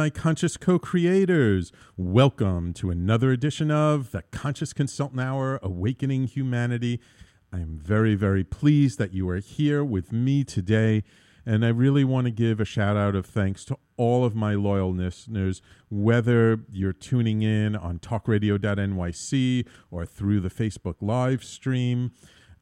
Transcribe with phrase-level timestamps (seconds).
[0.00, 1.72] My conscious co creators.
[1.98, 7.02] Welcome to another edition of the Conscious Consultant Hour Awakening Humanity.
[7.52, 11.04] I am very, very pleased that you are here with me today.
[11.44, 14.54] And I really want to give a shout out of thanks to all of my
[14.54, 22.12] loyal listeners, whether you're tuning in on talkradio.nyc or through the Facebook live stream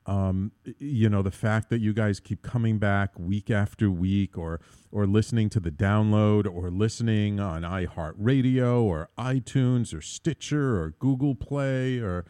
[0.09, 4.61] um, you know the fact that you guys keep coming back week after week or
[4.91, 11.35] or listening to the download or listening on iHeartRadio or iTunes or Stitcher or Google
[11.35, 12.25] Play or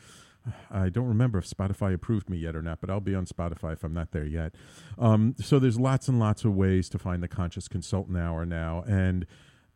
[0.70, 3.74] I don't remember if Spotify approved me yet or not, but I'll be on Spotify
[3.74, 4.54] if I'm not there yet.
[4.98, 8.82] Um, so there's lots and lots of ways to find the Conscious Consultant Hour now,
[8.88, 9.26] and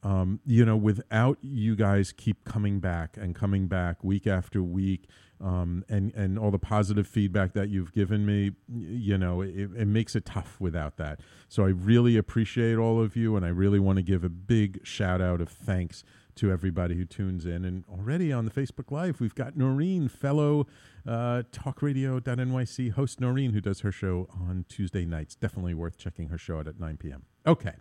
[0.02, 5.06] um, you know, without you guys keep coming back and coming back week after week,
[5.40, 9.88] um, and and all the positive feedback that you've given me, you know, it, it,
[9.88, 11.20] makes it tough without that.
[11.48, 14.84] So I really appreciate all of you, and I really want to give a big
[14.84, 16.04] shout out of thanks
[16.36, 17.64] to everybody who tunes in.
[17.64, 20.66] And already on the Facebook Live, we've got Noreen, fellow
[21.06, 25.34] uh, talkradio.nyc host Noreen, who does her show on Tuesday nights.
[25.34, 27.24] Definitely worth checking her show out at 9 p.m.
[27.46, 27.74] Okay.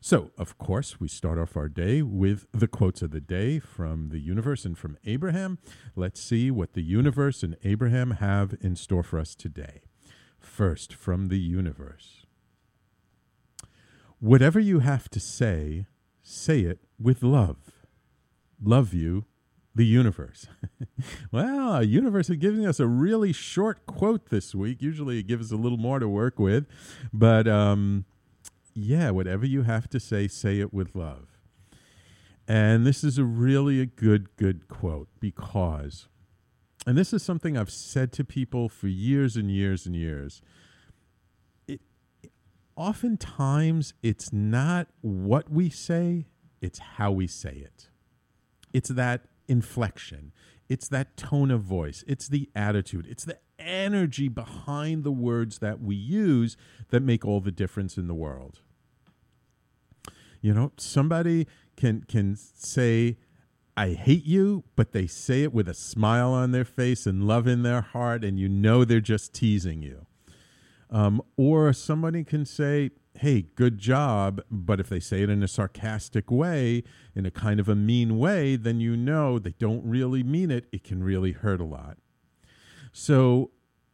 [0.00, 4.10] So, of course, we start off our day with the quotes of the day from
[4.10, 5.58] the universe and from Abraham.
[5.96, 9.82] Let's see what the universe and Abraham have in store for us today.
[10.38, 12.26] First, from the universe
[14.20, 15.86] Whatever you have to say,
[16.22, 17.86] say it with love.
[18.60, 19.26] Love you,
[19.76, 20.48] the universe.
[21.32, 24.82] well, universe is giving us a really short quote this week.
[24.82, 26.66] Usually it gives us a little more to work with,
[27.12, 28.06] but um,
[28.78, 31.38] yeah, whatever you have to say, say it with love.
[32.46, 36.08] And this is a really a good, good quote because,
[36.86, 40.40] and this is something I've said to people for years and years and years.
[41.66, 41.80] It,
[42.76, 46.26] oftentimes, it's not what we say,
[46.60, 47.90] it's how we say it.
[48.72, 50.32] It's that inflection,
[50.68, 55.80] it's that tone of voice, it's the attitude, it's the energy behind the words that
[55.80, 56.56] we use
[56.90, 58.60] that make all the difference in the world.
[60.40, 63.16] You know, somebody can can say
[63.78, 67.46] I hate you, but they say it with a smile on their face and love
[67.46, 70.06] in their heart, and you know they're just teasing you.
[70.90, 75.48] Um, or somebody can say, hey, good job, but if they say it in a
[75.48, 76.82] sarcastic way,
[77.14, 80.66] in a kind of a mean way, then you know they don't really mean it.
[80.72, 81.98] It can really hurt a lot.
[82.92, 83.52] So,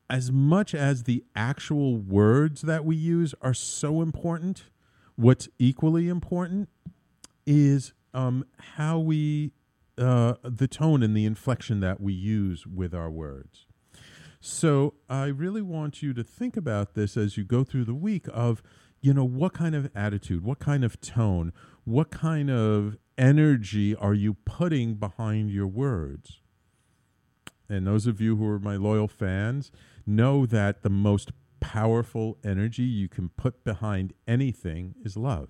[0.09, 4.65] as much as the actual words that we use are so important,
[5.17, 6.69] What's equally important
[7.47, 8.45] is um,
[8.77, 9.53] how we,
[9.99, 13.67] uh, the tone and the inflection that we use with our words.
[14.41, 18.27] So I really want you to think about this as you go through the week
[18.33, 18.63] of,
[19.01, 21.53] you know, what kind of attitude, what kind of tone,
[21.85, 26.41] what kind of energy are you putting behind your words?
[27.69, 29.71] And those of you who are my loyal fans
[30.07, 31.33] know that the most
[31.65, 35.49] powerful energy you can put behind anything is love.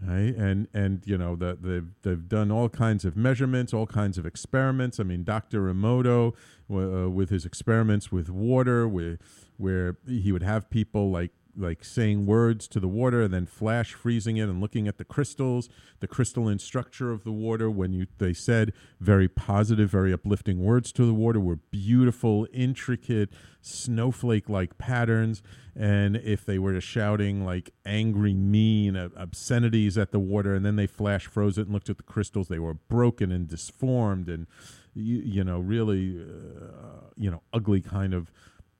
[0.00, 0.34] Right?
[0.34, 4.26] And and you know the, they've they've done all kinds of measurements, all kinds of
[4.26, 5.00] experiments.
[5.00, 5.72] I mean, Dr.
[5.72, 6.34] Emoto
[6.70, 9.18] uh, with his experiments with water, where
[9.58, 13.92] where he would have people like like saying words to the water and then flash
[13.92, 15.68] freezing it and looking at the crystals,
[16.00, 17.70] the crystalline structure of the water.
[17.70, 23.30] When you they said very positive, very uplifting words to the water were beautiful, intricate,
[23.60, 25.42] snowflake like patterns.
[25.76, 30.86] And if they were shouting like angry, mean obscenities at the water, and then they
[30.86, 34.46] flash froze it and looked at the crystals, they were broken and disformed and
[34.94, 38.30] you, you know really uh, you know ugly kind of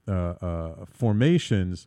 [0.09, 1.87] uh, uh, formations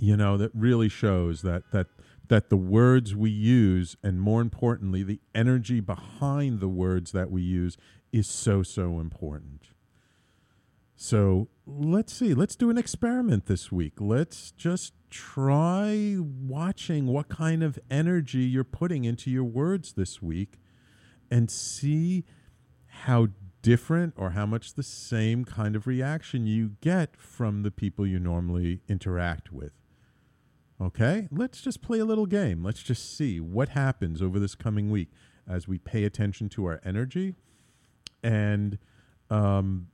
[0.00, 1.86] you know that really shows that that
[2.28, 7.42] that the words we use and more importantly the energy behind the words that we
[7.42, 7.76] use
[8.12, 9.68] is so so important.
[10.96, 12.34] So let's see.
[12.34, 13.94] Let's do an experiment this week.
[13.98, 20.58] Let's just try watching what kind of energy you're putting into your words this week
[21.30, 22.24] and see
[22.86, 23.28] how
[23.62, 28.18] different or how much the same kind of reaction you get from the people you
[28.18, 29.79] normally interact with
[30.80, 32.64] Okay, let's just play a little game.
[32.64, 35.10] Let's just see what happens over this coming week
[35.46, 37.34] as we pay attention to our energy
[38.22, 38.78] and,
[39.28, 39.88] um,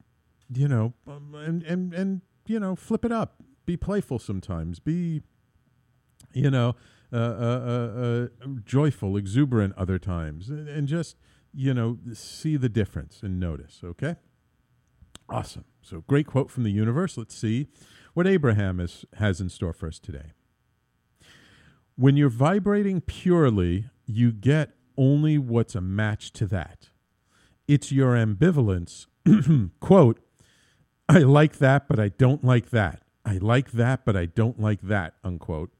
[0.52, 3.42] you know, um, and, and, and, you know, flip it up.
[3.64, 4.78] Be playful sometimes.
[4.78, 5.22] Be,
[6.32, 6.76] you know,
[7.12, 8.00] uh, uh, uh,
[8.44, 10.48] uh joyful, exuberant other times.
[10.48, 11.16] And, and just,
[11.52, 13.80] you know, see the difference and notice.
[13.82, 14.16] Okay.
[15.28, 15.64] Awesome.
[15.82, 17.16] So, great quote from the universe.
[17.16, 17.66] Let's see
[18.14, 20.32] what Abraham is, has in store for us today.
[21.98, 26.90] When you're vibrating purely, you get only what's a match to that.
[27.66, 29.06] It's your ambivalence.
[29.80, 30.20] Quote,
[31.08, 33.00] I like that, but I don't like that.
[33.24, 35.70] I like that, but I don't like that, unquote.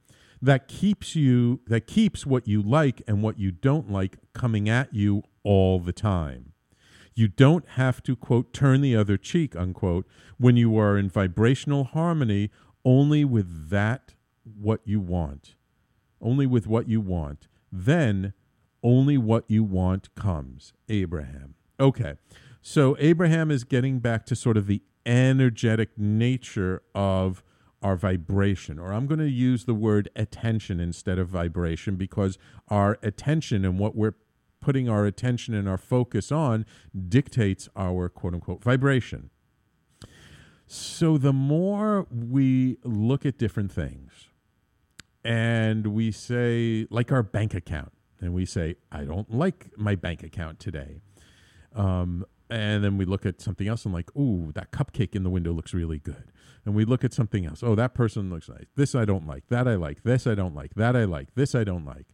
[0.41, 4.95] That keeps you that keeps what you like and what you don't like coming at
[4.95, 6.53] you all the time.
[7.13, 11.83] You don't have to quote turn the other cheek, unquote, when you are in vibrational
[11.83, 12.49] harmony
[12.83, 15.56] only with that what you want.
[16.21, 17.47] Only with what you want.
[17.71, 18.33] Then
[18.83, 20.73] only what you want comes.
[20.89, 21.55] Abraham.
[21.79, 22.15] Okay.
[22.61, 27.43] So Abraham is getting back to sort of the energetic nature of
[27.81, 32.37] our vibration, or I'm going to use the word attention instead of vibration because
[32.69, 34.15] our attention and what we're
[34.59, 36.65] putting our attention and our focus on
[37.07, 39.29] dictates our quote unquote vibration.
[40.65, 44.06] So the more we look at different things
[45.27, 47.91] and we say, like our bank account,
[48.21, 51.01] and we say, I don't like my bank account today.
[51.75, 55.29] Um, and then we look at something else and like, ooh, that cupcake in the
[55.29, 56.31] window looks really good.
[56.63, 57.61] And we look at something else.
[57.61, 58.67] Oh, that person looks nice.
[58.77, 59.43] This I don't like.
[59.49, 60.03] That I like.
[60.03, 60.75] This I don't like.
[60.75, 61.35] That I like.
[61.35, 62.05] This I don't like.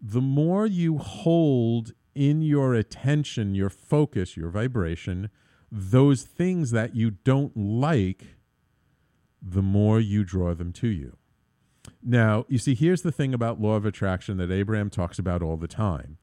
[0.00, 5.30] The more you hold in your attention, your focus, your vibration,
[5.70, 8.24] those things that you don't like,
[9.40, 11.16] the more you draw them to you.
[12.02, 15.56] Now, you see, here's the thing about law of attraction that Abraham talks about all
[15.56, 16.18] the time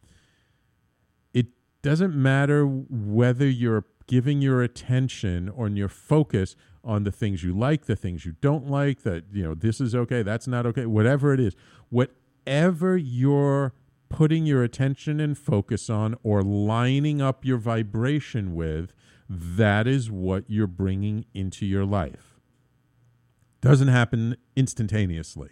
[1.34, 1.48] It
[1.82, 7.86] doesn't matter whether you're giving your attention or your focus on the things you like,
[7.86, 11.34] the things you don't like, that, you know, this is okay, that's not okay, whatever
[11.34, 11.56] it is.
[11.90, 13.74] Whatever you're
[14.10, 18.94] putting your attention and focus on or lining up your vibration with,
[19.30, 22.40] that is what you're bringing into your life.
[23.62, 25.52] Doesn't happen instantaneously,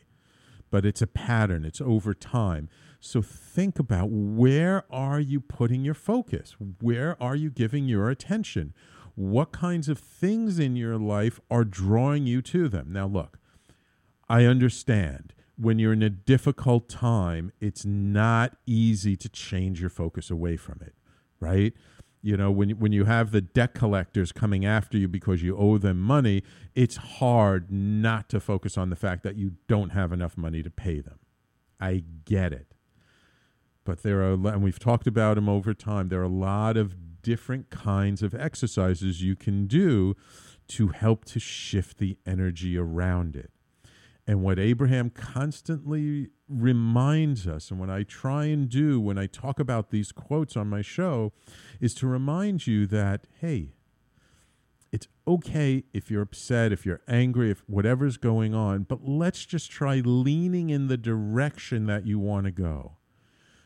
[0.75, 2.67] but it's a pattern, it's over time.
[2.99, 6.57] So think about where are you putting your focus?
[6.81, 8.73] Where are you giving your attention?
[9.15, 12.91] What kinds of things in your life are drawing you to them?
[12.91, 13.39] Now, look,
[14.27, 20.29] I understand when you're in a difficult time, it's not easy to change your focus
[20.29, 20.93] away from it,
[21.39, 21.71] right?
[22.25, 25.77] You know, when when you have the debt collectors coming after you because you owe
[25.77, 26.41] them money,
[26.73, 30.71] it's hard not to focus on the fact that you don't have enough money to
[30.71, 31.19] pay them.
[31.79, 32.73] I get it.
[33.83, 36.95] But there are, and we've talked about them over time, there are a lot of
[37.21, 40.15] different kinds of exercises you can do
[40.69, 43.51] to help to shift the energy around it.
[44.27, 49.59] And what Abraham constantly reminds us, and what I try and do when I talk
[49.59, 51.31] about these quotes on my show,
[51.79, 53.75] is to remind you that, hey,
[54.91, 59.69] it's okay if you're upset, if you're angry, if whatever's going on, but let's just
[59.69, 62.97] try leaning in the direction that you want to go.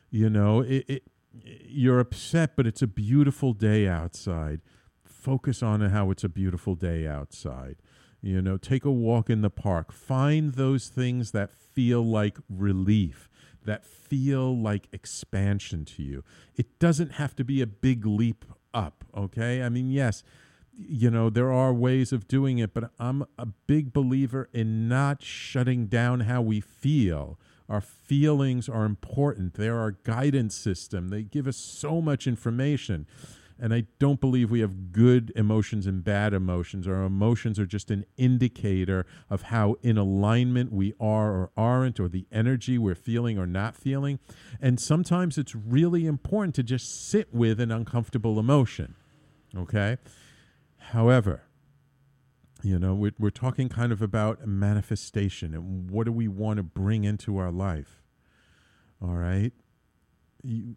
[0.09, 4.61] You know, it, it, you're upset, but it's a beautiful day outside.
[5.05, 7.75] Focus on how it's a beautiful day outside.
[8.21, 9.91] You know, take a walk in the park.
[9.91, 13.29] Find those things that feel like relief,
[13.65, 16.23] that feel like expansion to you.
[16.55, 19.63] It doesn't have to be a big leap up, okay?
[19.63, 20.23] I mean, yes,
[20.73, 25.23] you know, there are ways of doing it, but I'm a big believer in not
[25.23, 27.37] shutting down how we feel
[27.69, 29.53] our feelings are important.
[29.53, 31.09] They're our guidance system.
[31.09, 33.05] They give us so much information.
[33.61, 36.87] And I don't believe we have good emotions and bad emotions.
[36.87, 42.07] Our emotions are just an indicator of how in alignment we are or aren't, or
[42.07, 44.19] the energy we're feeling or not feeling.
[44.61, 48.95] And sometimes it's really important to just sit with an uncomfortable emotion.
[49.57, 49.97] Okay?
[50.77, 51.43] However,
[52.63, 56.63] you know, we're, we're talking kind of about manifestation and what do we want to
[56.63, 58.01] bring into our life.
[59.01, 59.51] All right.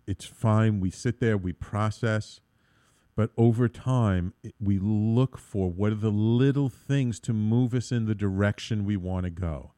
[0.07, 0.81] It's fine.
[0.81, 2.41] We sit there, we process,
[3.14, 8.07] but over time, we look for what are the little things to move us in
[8.07, 9.73] the direction we want to go.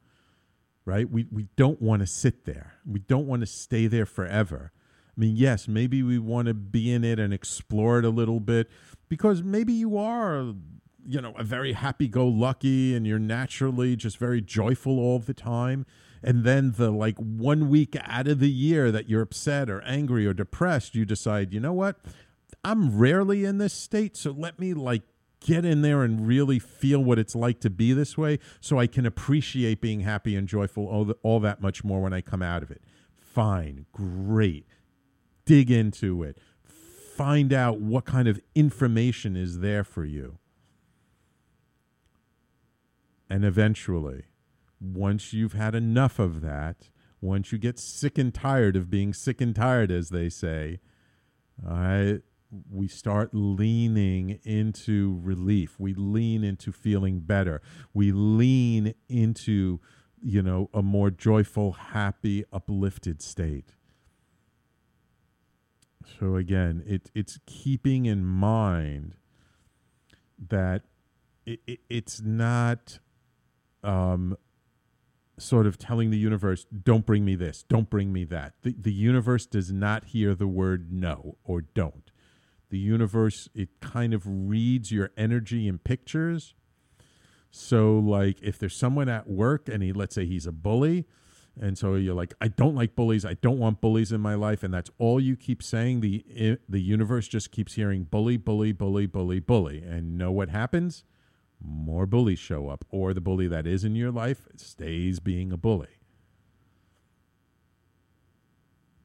[0.84, 1.08] Right?
[1.10, 4.72] We, we don't want to sit there, we don't want to stay there forever.
[5.16, 8.40] I mean, yes, maybe we want to be in it and explore it a little
[8.40, 8.68] bit
[9.08, 10.54] because maybe you are
[11.06, 15.34] you know, a very happy go lucky and you're naturally just very joyful all the
[15.34, 15.86] time.
[16.22, 20.26] And then the like one week out of the year that you're upset or angry
[20.26, 22.00] or depressed, you decide, you know what?
[22.64, 24.16] I'm rarely in this state.
[24.16, 25.02] So let me like
[25.40, 28.86] get in there and really feel what it's like to be this way so I
[28.86, 32.40] can appreciate being happy and joyful all, the, all that much more when I come
[32.40, 32.80] out of it.
[33.14, 34.66] Fine, great.
[35.44, 36.38] Dig into it.
[36.64, 40.38] Find out what kind of information is there for you
[43.34, 44.26] and eventually,
[44.80, 46.90] once you've had enough of that,
[47.20, 50.78] once you get sick and tired of being sick and tired, as they say,
[51.66, 52.20] all right,
[52.70, 55.76] we start leaning into relief.
[55.78, 57.60] We lean into feeling better.
[57.92, 59.80] We lean into,
[60.22, 63.74] you know, a more joyful, happy, uplifted state.
[66.18, 69.16] So again, it, it's keeping in mind
[70.48, 70.82] that
[71.46, 72.98] it, it, it's not
[73.82, 74.36] um,
[75.38, 78.54] sort of telling the universe, don't bring me this, don't bring me that.
[78.62, 82.10] The, the universe does not hear the word no or don't.
[82.70, 86.54] The universe, it kind of reads your energy in pictures.
[87.50, 91.06] So, like, if there's someone at work and he, let's say he's a bully,
[91.60, 93.24] and so you're like, I don't like bullies.
[93.24, 96.00] I don't want bullies in my life, and that's all you keep saying.
[96.00, 101.04] the The universe just keeps hearing bully, bully, bully, bully, bully, and know what happens?
[101.64, 105.56] more bullies show up, or the bully that is in your life stays being a
[105.56, 105.88] bully.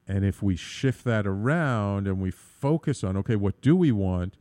[0.09, 4.35] And if we shift that around and we focus on, okay, what do we want?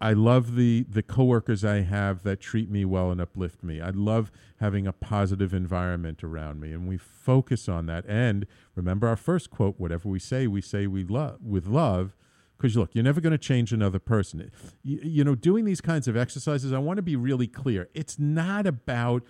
[0.00, 3.80] I love the the coworkers I have that treat me well and uplift me.
[3.80, 8.04] I love having a positive environment around me, and we focus on that.
[8.08, 12.16] And remember our first quote: "Whatever we say, we say we love with love."
[12.56, 14.50] Because look, you're never going to change another person.
[14.82, 17.88] You, you know, doing these kinds of exercises, I want to be really clear.
[17.94, 19.22] It's not about,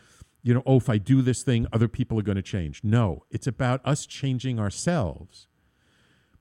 [0.42, 2.80] you know, oh, if I do this thing, other people are going to change.
[2.82, 5.46] No, it's about us changing ourselves.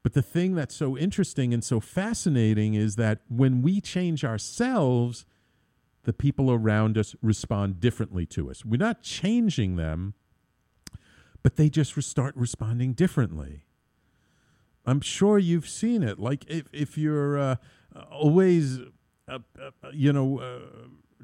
[0.03, 5.25] But the thing that's so interesting and so fascinating is that when we change ourselves,
[6.03, 8.63] the people around us respond differently to us.
[8.63, 10.13] We're not changing them,
[11.43, 13.65] but they just start responding differently.
[14.85, 16.17] I'm sure you've seen it.
[16.17, 17.55] Like if if you're uh,
[18.09, 18.79] always,
[19.27, 20.59] uh, uh, you know, uh,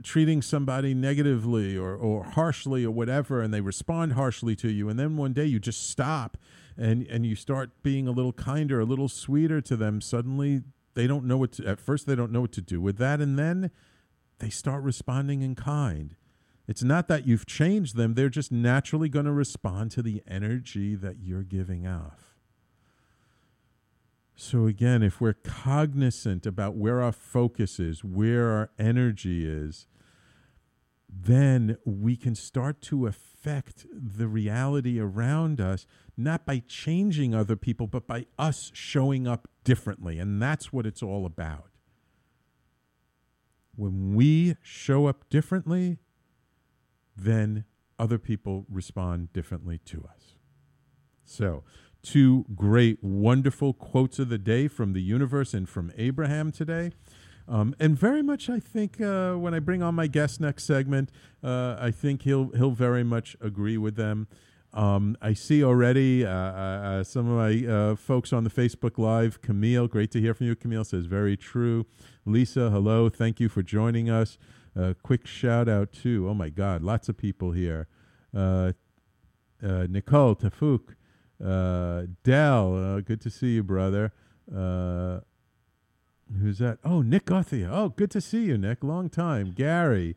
[0.04, 5.00] treating somebody negatively or or harshly or whatever, and they respond harshly to you, and
[5.00, 6.38] then one day you just stop
[6.78, 10.02] and and you start being a little kinder, a little sweeter to them.
[10.02, 10.64] Suddenly
[10.94, 11.68] they don't know what to.
[11.68, 13.72] At first they don't know what to do with that, and then
[14.40, 16.16] they start responding in kind.
[16.68, 20.96] It's not that you've changed them; they're just naturally going to respond to the energy
[20.96, 22.36] that you're giving off.
[24.38, 29.88] So, again, if we're cognizant about where our focus is, where our energy is,
[31.08, 33.35] then we can start to affect
[33.92, 35.86] the reality around us,
[36.18, 40.20] not by changing other people, but by us showing up differently.
[40.20, 41.70] And that's what it's all about.
[43.76, 45.98] When we show up differently,
[47.16, 47.66] then
[48.00, 50.36] other people respond differently to us.
[51.24, 51.64] So,
[52.02, 56.92] two great, wonderful quotes of the day from the universe and from Abraham today.
[57.48, 61.12] Um, and very much, I think uh, when I bring on my guest next segment,
[61.44, 64.28] uh, I think he'll he'll very much agree with them.
[64.74, 68.98] Um, I see already uh, uh, uh some of my uh, folks on the Facebook
[68.98, 69.42] Live.
[69.42, 70.56] Camille, great to hear from you.
[70.56, 71.86] Camille says very true.
[72.26, 74.38] Lisa, hello, thank you for joining us.
[75.04, 77.88] quick shout out to oh my God, lots of people here.
[78.34, 78.76] Nicole
[80.36, 80.96] Tafuk,
[82.24, 84.12] Dell, good to see you, brother.
[86.42, 86.80] Who's that?
[86.84, 87.70] Oh, Nick Guthia.
[87.72, 88.84] Oh, good to see you, Nick.
[88.84, 89.52] Long time.
[89.52, 90.16] Gary,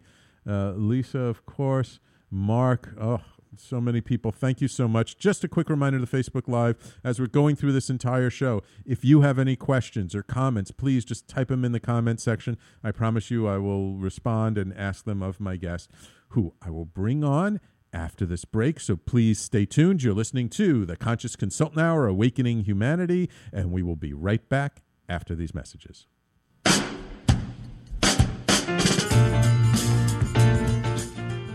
[0.48, 2.00] uh, Lisa, of course.
[2.30, 2.94] Mark.
[3.00, 3.20] Oh,
[3.56, 4.30] so many people.
[4.30, 5.18] Thank you so much.
[5.18, 8.62] Just a quick reminder to Facebook Live as we're going through this entire show.
[8.84, 12.56] If you have any questions or comments, please just type them in the comment section.
[12.82, 15.90] I promise you I will respond and ask them of my guest,
[16.30, 17.60] who I will bring on
[17.92, 18.80] after this break.
[18.80, 20.02] So please stay tuned.
[20.02, 24.82] You're listening to the Conscious Consultant Hour Awakening Humanity, and we will be right back
[25.08, 26.06] after these messages.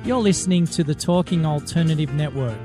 [0.06, 2.60] You're listening to the Talking Alternative Network.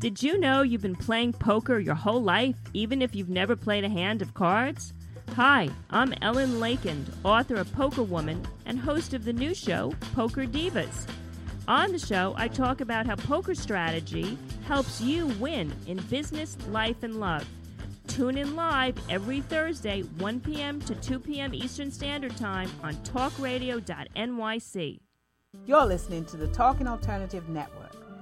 [0.00, 3.84] Did you know you've been playing poker your whole life, even if you've never played
[3.84, 4.94] a hand of cards?
[5.36, 10.46] Hi, I'm Ellen Leikind, author of Poker Woman and host of the new show, Poker
[10.46, 11.06] Divas.
[11.68, 17.02] On the show, I talk about how poker strategy helps you win in business, life,
[17.02, 17.46] and love.
[18.06, 20.80] Tune in live every Thursday, 1 p.m.
[20.80, 21.52] to 2 p.m.
[21.52, 25.00] Eastern Standard Time on talkradio.nyc.
[25.66, 27.79] You're listening to the Talking Alternative Network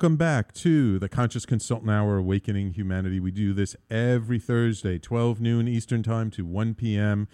[0.00, 3.20] Welcome back to the Conscious Consultant Hour Awakening Humanity.
[3.20, 7.28] We do this every Thursday, 12 noon Eastern Time to 1 p.m.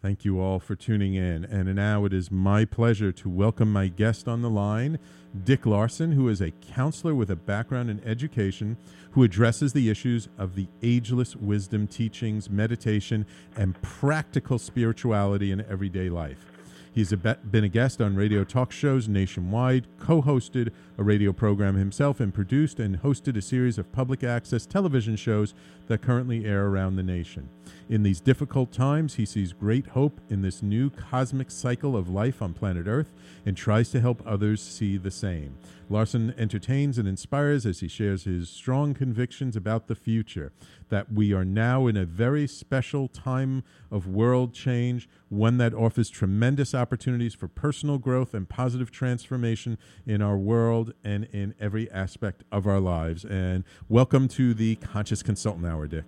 [0.00, 1.44] Thank you all for tuning in.
[1.44, 5.00] And now it is my pleasure to welcome my guest on the line,
[5.42, 8.76] Dick Larson, who is a counselor with a background in education
[9.10, 13.26] who addresses the issues of the ageless wisdom teachings, meditation,
[13.56, 16.52] and practical spirituality in everyday life.
[16.94, 21.32] He's a be- been a guest on radio talk shows nationwide, co hosted a radio
[21.32, 25.54] program himself, and produced and hosted a series of public access television shows
[25.86, 27.48] that currently air around the nation.
[27.88, 32.40] In these difficult times, he sees great hope in this new cosmic cycle of life
[32.40, 33.12] on planet Earth
[33.44, 35.56] and tries to help others see the same.
[35.90, 40.52] Larson entertains and inspires as he shares his strong convictions about the future
[40.88, 46.08] that we are now in a very special time of world change, one that offers
[46.08, 49.76] tremendous opportunities for personal growth and positive transformation
[50.06, 53.24] in our world and in every aspect of our lives.
[53.24, 56.04] And welcome to the Conscious Consultant Hour, Dick.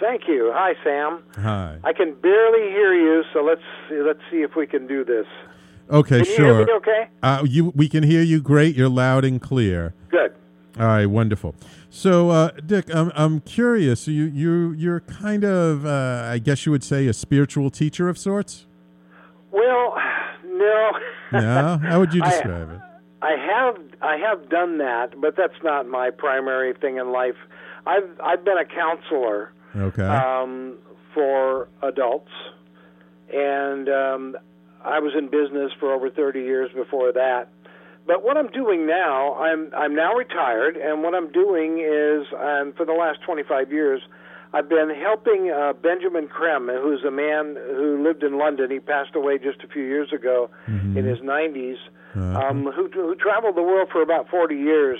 [0.00, 0.50] Thank you.
[0.54, 1.22] Hi, Sam.
[1.36, 1.78] Hi.
[1.84, 5.26] I can barely hear you, so let's let's see if we can do this.
[5.90, 6.70] Okay, sure.
[6.76, 7.08] okay.
[7.22, 8.74] Uh, you, we can hear you great.
[8.74, 9.94] You're loud and clear.
[10.10, 10.34] Good.
[10.78, 11.54] All right, wonderful.
[11.88, 14.08] So, uh, Dick, I'm I'm curious.
[14.08, 18.18] You you you're kind of, uh, I guess you would say, a spiritual teacher of
[18.18, 18.66] sorts.
[19.52, 19.96] Well,
[20.44, 20.90] no.
[21.32, 21.78] no.
[21.78, 22.80] How would you describe I, it?
[23.24, 27.36] I have I have done that, but that's not my primary thing in life.
[27.86, 29.52] I've I've been a counselor.
[29.76, 30.06] Okay.
[30.06, 30.78] Um,
[31.14, 32.30] for adults,
[33.32, 34.36] and um,
[34.84, 37.48] I was in business for over 30 years before that.
[38.06, 42.74] But what I'm doing now, I'm I'm now retired, and what I'm doing is, um,
[42.76, 44.02] for the last 25 years,
[44.52, 48.70] I've been helping uh, Benjamin Creme, who's a man who lived in London.
[48.70, 50.98] He passed away just a few years ago, mm-hmm.
[50.98, 51.78] in his 90s,
[52.14, 52.48] uh-huh.
[52.48, 54.98] um, who who traveled the world for about 40 years,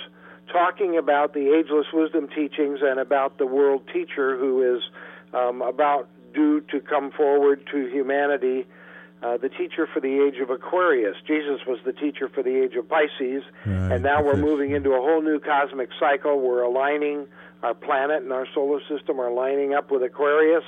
[0.52, 4.82] talking about the ageless wisdom teachings and about the world teacher who is
[5.32, 8.66] um, about due to come forward to humanity
[9.24, 11.16] uh, the teacher for the age of Aquarius.
[11.26, 13.92] Jesus was the teacher for the age of Pisces, right.
[13.92, 16.38] and now we're moving into a whole new cosmic cycle.
[16.40, 17.26] We're aligning
[17.62, 20.64] our planet and our solar system are lining up with Aquarius.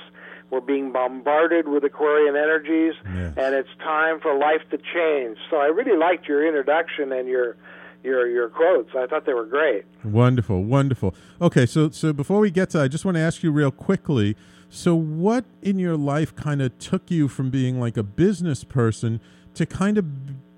[0.49, 3.33] We're being bombarded with Aquarian energies, yes.
[3.37, 5.37] and it's time for life to change.
[5.49, 7.57] So I really liked your introduction and your
[8.03, 8.91] your your quotes.
[8.95, 9.85] I thought they were great.
[10.03, 11.13] Wonderful, wonderful.
[11.41, 14.35] Okay, so so before we get to, I just want to ask you real quickly.
[14.69, 19.21] So, what in your life kind of took you from being like a business person
[19.53, 20.05] to kind of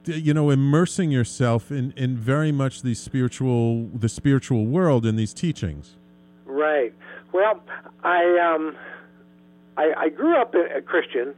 [0.06, 5.34] you know immersing yourself in in very much the spiritual the spiritual world in these
[5.34, 5.96] teachings
[6.46, 6.94] right
[7.32, 7.62] well
[8.04, 8.76] i um
[9.80, 11.34] i i grew up a christian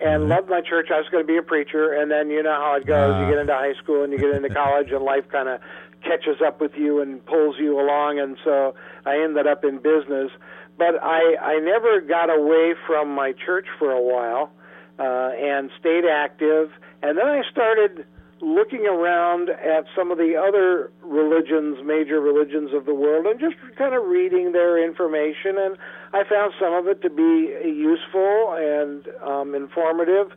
[0.00, 0.30] and mm-hmm.
[0.30, 2.74] loved my church i was going to be a preacher and then you know how
[2.76, 5.24] it goes uh, you get into high school and you get into college and life
[5.30, 5.60] kind of
[6.02, 8.74] catches up with you and pulls you along and so
[9.06, 10.30] i ended up in business
[10.78, 14.50] but I I never got away from my church for a while
[14.98, 16.70] uh, and stayed active.
[17.02, 18.06] And then I started
[18.42, 23.54] looking around at some of the other religions, major religions of the world, and just
[23.78, 25.56] kind of reading their information.
[25.56, 25.78] And
[26.12, 30.34] I found some of it to be useful and um, informative.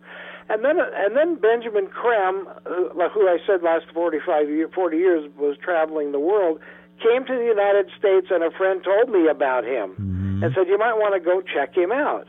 [0.50, 5.30] And then, and then Benjamin Creme, who, who I said last 45 year, 40 years
[5.36, 6.60] was traveling the world,
[7.02, 10.44] came to the United States, and a friend told me about him mm-hmm.
[10.44, 12.28] and said you might want to go check him out.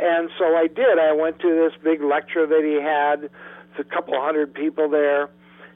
[0.00, 0.98] and so I did.
[0.98, 3.28] I went to this big lecture that he had,
[3.78, 5.28] a couple hundred people there,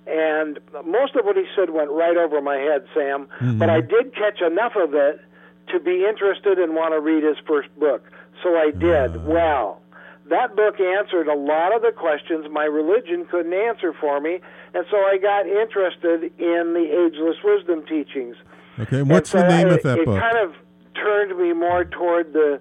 [0.06, 3.28] and most of what he said went right over my head, Sam.
[3.40, 3.58] Mhm.
[3.58, 5.20] But I did catch enough of it
[5.68, 8.04] to be interested and want to read his first book.
[8.42, 9.26] So I did.
[9.26, 9.80] Well,
[10.26, 14.40] that book answered a lot of the questions my religion couldn't answer for me,
[14.74, 18.36] and so I got interested in the ageless wisdom teachings.
[18.78, 20.16] Okay, what's And the name I- of that it book?
[20.18, 20.54] It kind of
[20.94, 22.60] turned me more toward the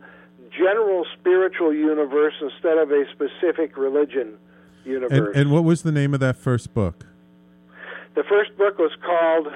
[0.52, 4.38] general spiritual universe instead of a specific religion
[4.86, 5.36] universe.
[5.36, 7.06] and what was the name of that first book?
[8.16, 9.48] the first book was called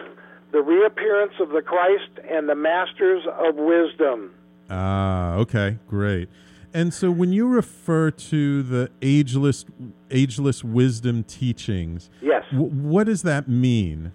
[0.51, 4.31] The Reappearance of the Christ and the Masters of Wisdom.
[4.69, 6.27] Ah, okay, great.
[6.73, 9.63] And so when you refer to the ageless
[10.11, 12.43] ageless wisdom teachings, Yes.
[12.51, 14.11] w- what does that mean?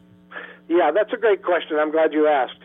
[0.69, 1.79] Yeah, that's a great question.
[1.79, 2.59] I'm glad you asked.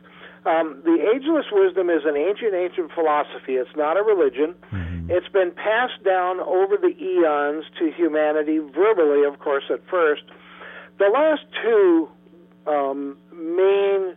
[0.47, 3.55] Um, the ageless wisdom is an ancient, ancient philosophy.
[3.55, 4.55] It's not a religion.
[5.09, 10.23] It's been passed down over the eons to humanity, verbally, of course, at first.
[10.99, 12.09] The last two
[12.65, 14.15] um, main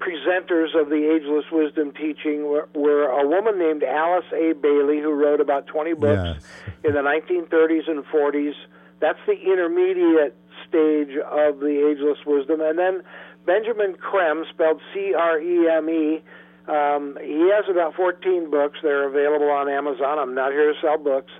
[0.00, 4.52] presenters of the ageless wisdom teaching were, were a woman named Alice A.
[4.52, 6.44] Bailey, who wrote about 20 books Yes.
[6.84, 8.54] in the 1930s and 40s.
[9.00, 10.36] That's the intermediate
[10.68, 12.60] stage of the ageless wisdom.
[12.60, 13.02] And then
[13.46, 16.22] Benjamin Creme, spelled C R E M E,
[16.68, 18.78] um, he has about 14 books.
[18.82, 20.18] They're available on Amazon.
[20.18, 21.32] I'm not here to sell books.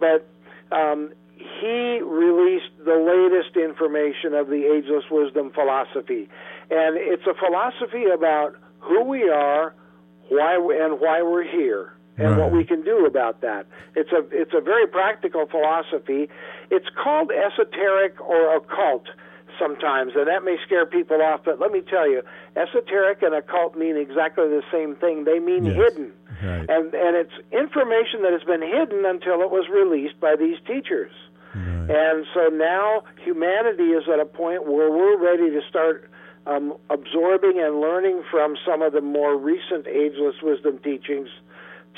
[0.00, 0.28] But
[0.72, 6.28] um, he released the latest information of the ageless wisdom philosophy.
[6.70, 9.74] And it's a philosophy about who we are,
[10.28, 13.66] why we, and why we're here, and what we can do about that.
[13.94, 16.28] It's a it's a very practical philosophy.
[16.70, 19.06] It's called esoteric or occult
[19.58, 21.40] sometimes, and that may scare people off.
[21.44, 22.22] But let me tell you,
[22.56, 25.24] esoteric and occult mean exactly the same thing.
[25.24, 25.76] They mean Yes.
[25.76, 26.12] hidden,
[26.42, 26.68] Right.
[26.68, 31.12] and and it's information that has been hidden until it was released by these teachers.
[31.54, 31.90] Right.
[31.90, 36.10] And so now humanity is at a point where we're ready to start
[36.46, 41.28] um, absorbing and learning from some of the more recent ageless wisdom teachings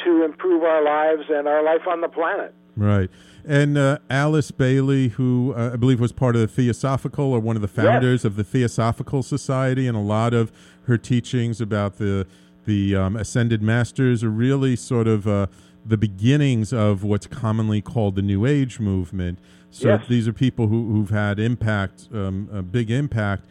[0.05, 2.55] to improve our lives and our life on the planet.
[2.77, 3.09] Right.
[3.47, 7.55] And uh, Alice Bailey, who uh, I believe was part of the Theosophical or one
[7.55, 10.51] of the founders of the Theosophical Society, and a lot of
[10.87, 12.27] her teachings about the
[12.65, 15.47] the um, ascended masters are really sort of uh,
[15.85, 19.39] the beginnings of what's commonly called the New Age movement.
[19.71, 20.03] So Yes.
[20.09, 23.45] these are people who, who've had impact, um, a big impact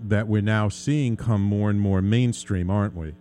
[0.00, 3.14] that we're now seeing come more and more mainstream, aren't we?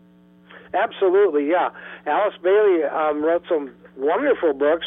[0.73, 1.69] Absolutely, yeah.
[2.05, 4.85] Alice Bailey um, wrote some wonderful books.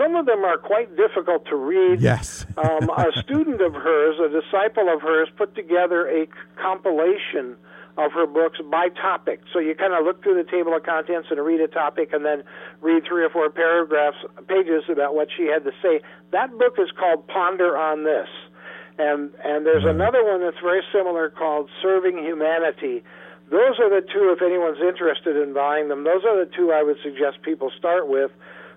[0.00, 2.00] Some of them are quite difficult to read.
[2.00, 2.46] Yes.
[2.56, 6.26] um, a student of hers, a disciple of hers, put together a
[6.60, 7.56] compilation
[7.98, 9.42] of her books by topic.
[9.52, 12.24] So you kind of look through the table of contents and read a topic, and
[12.24, 12.44] then
[12.80, 14.16] read three or four paragraphs,
[14.48, 16.00] pages about what she had to say.
[16.32, 18.28] That book is called Ponder on This,
[18.98, 23.02] and and there's another one that's very similar called Serving Humanity.
[23.50, 24.32] Those are the two.
[24.32, 28.08] If anyone's interested in buying them, those are the two I would suggest people start
[28.08, 28.30] with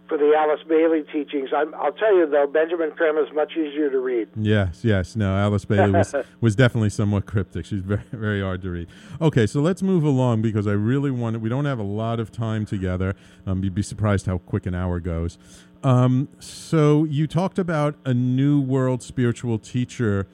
[0.08, 1.50] for the Alice Bailey teachings.
[1.56, 4.30] I'm, I'll tell you though, Benjamin Creme is much easier to read.
[4.36, 5.16] Yes, yes.
[5.16, 7.66] No, Alice Bailey was was definitely somewhat cryptic.
[7.66, 8.88] She's very very hard to read.
[9.22, 11.39] Okay, so let's move along because I really want.
[11.42, 13.16] We don't have a lot of time together.
[13.46, 15.38] Um, you'd be surprised how quick an hour goes.
[15.84, 20.28] Um, so you talked about a new world spiritual teacher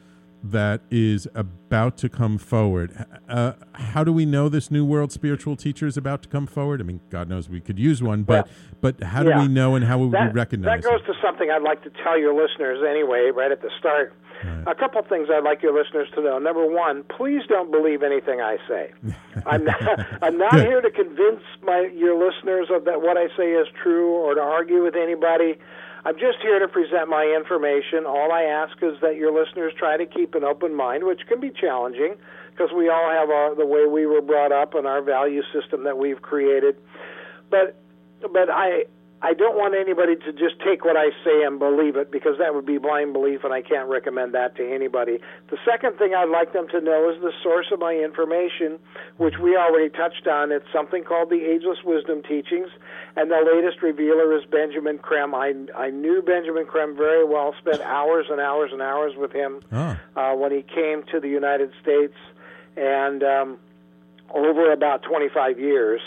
[0.43, 3.05] that is about to come forward.
[3.27, 6.81] Uh, how do we know this new world spiritual teacher is about to come forward?
[6.81, 9.41] I mean, God knows we could use one, but Well, but how do yeah.
[9.41, 10.81] we know and how would that, we recognize?
[10.81, 14.13] That goes to something I'd like to tell your listeners anyway, right at the start.
[14.67, 16.39] A couple things I'd like your listeners to know.
[16.39, 18.93] Number one, please don't believe anything I say.
[19.45, 23.51] I'm not, I'm not here to convince my your listeners of that what I say
[23.51, 25.57] is true or to argue with anybody.
[26.05, 28.05] I'm just here to present my information.
[28.05, 31.39] All I ask is that your listeners try to keep an open mind, which can
[31.39, 32.15] be challenging
[32.51, 35.83] because we all have our, the way we were brought up and our value system
[35.83, 36.77] that we've created.
[37.49, 37.81] But
[38.21, 38.85] but I
[39.21, 42.55] I don't want anybody to just take what I say and believe it because that
[42.55, 45.19] would be blind belief, and I can't recommend that to anybody.
[45.49, 48.79] The second thing I'd like them to know is the source of my information,
[49.17, 50.53] which we already touched on.
[50.53, 52.69] It's something called the Ageless Wisdom Teachings,
[53.17, 55.35] and the latest revealer is Benjamin Creme.
[55.35, 59.59] I I knew Benjamin Creme very well, spent hours and hours and hours with him
[59.73, 59.99] Ah.
[60.15, 62.15] uh, when he came to the United States,
[62.77, 63.57] and um,
[64.33, 65.99] over about 25 years.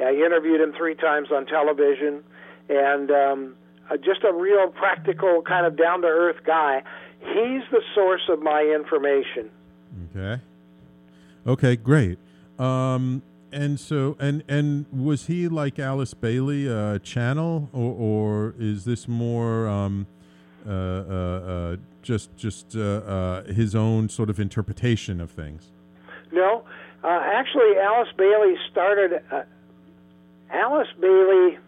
[0.00, 2.24] I interviewed him three times on television,
[2.68, 3.56] and um,
[3.90, 6.82] uh, just a real practical, kind of down to earth guy.
[7.20, 9.50] He's the source of my information.
[10.16, 10.42] Okay.
[11.46, 12.18] Okay, great.
[12.58, 13.22] Um,
[13.52, 18.84] and so and and was he like Alice Bailey a uh, channel or or is
[18.84, 20.06] this more um,
[20.66, 25.68] uh, uh, uh just just uh, his own sort of interpretation of things?
[26.32, 26.64] No,
[27.04, 29.22] actually, Alice Bailey started.
[30.50, 31.58] Alice Bailey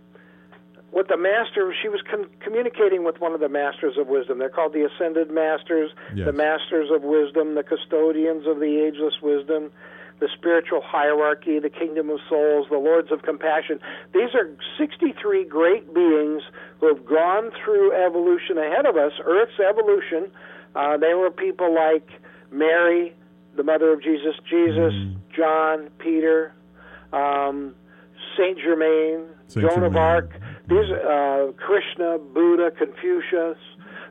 [0.92, 4.38] with the master, she was con- communicating with one of the masters of wisdom.
[4.38, 6.26] They're called the ascended masters, yes.
[6.26, 9.72] the masters of wisdom, the custodians of the ageless wisdom,
[10.20, 13.78] the spiritual hierarchy, the kingdom of souls, the lords of compassion.
[14.14, 16.42] These are 63 great beings
[16.80, 20.30] who have gone through evolution ahead of us, Earth's evolution.
[20.74, 22.08] Uh, they were people like
[22.50, 23.14] Mary,
[23.56, 25.16] the mother of Jesus, Jesus, mm.
[25.34, 26.54] John, Peter,
[27.12, 27.74] um,
[28.36, 29.90] Saint Germain, Saint Joan Germain.
[29.90, 30.30] of Arc.
[30.68, 33.58] These uh, Krishna, Buddha, Confucius.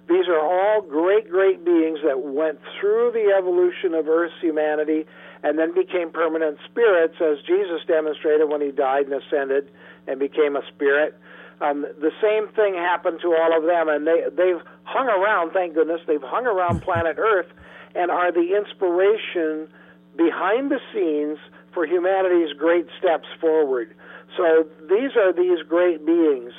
[0.07, 5.05] These are all great, great beings that went through the evolution of Earth's humanity
[5.43, 9.69] and then became permanent spirits, as Jesus demonstrated when he died and ascended
[10.07, 11.17] and became a spirit.
[11.61, 15.51] Um, the same thing happened to all of them, and they they've hung around.
[15.51, 17.47] Thank goodness they've hung around planet Earth
[17.95, 19.67] and are the inspiration
[20.15, 21.37] behind the scenes
[21.73, 23.95] for humanity's great steps forward.
[24.37, 26.53] So these are these great beings.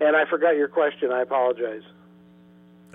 [0.00, 1.10] And I forgot your question.
[1.10, 1.82] I apologize.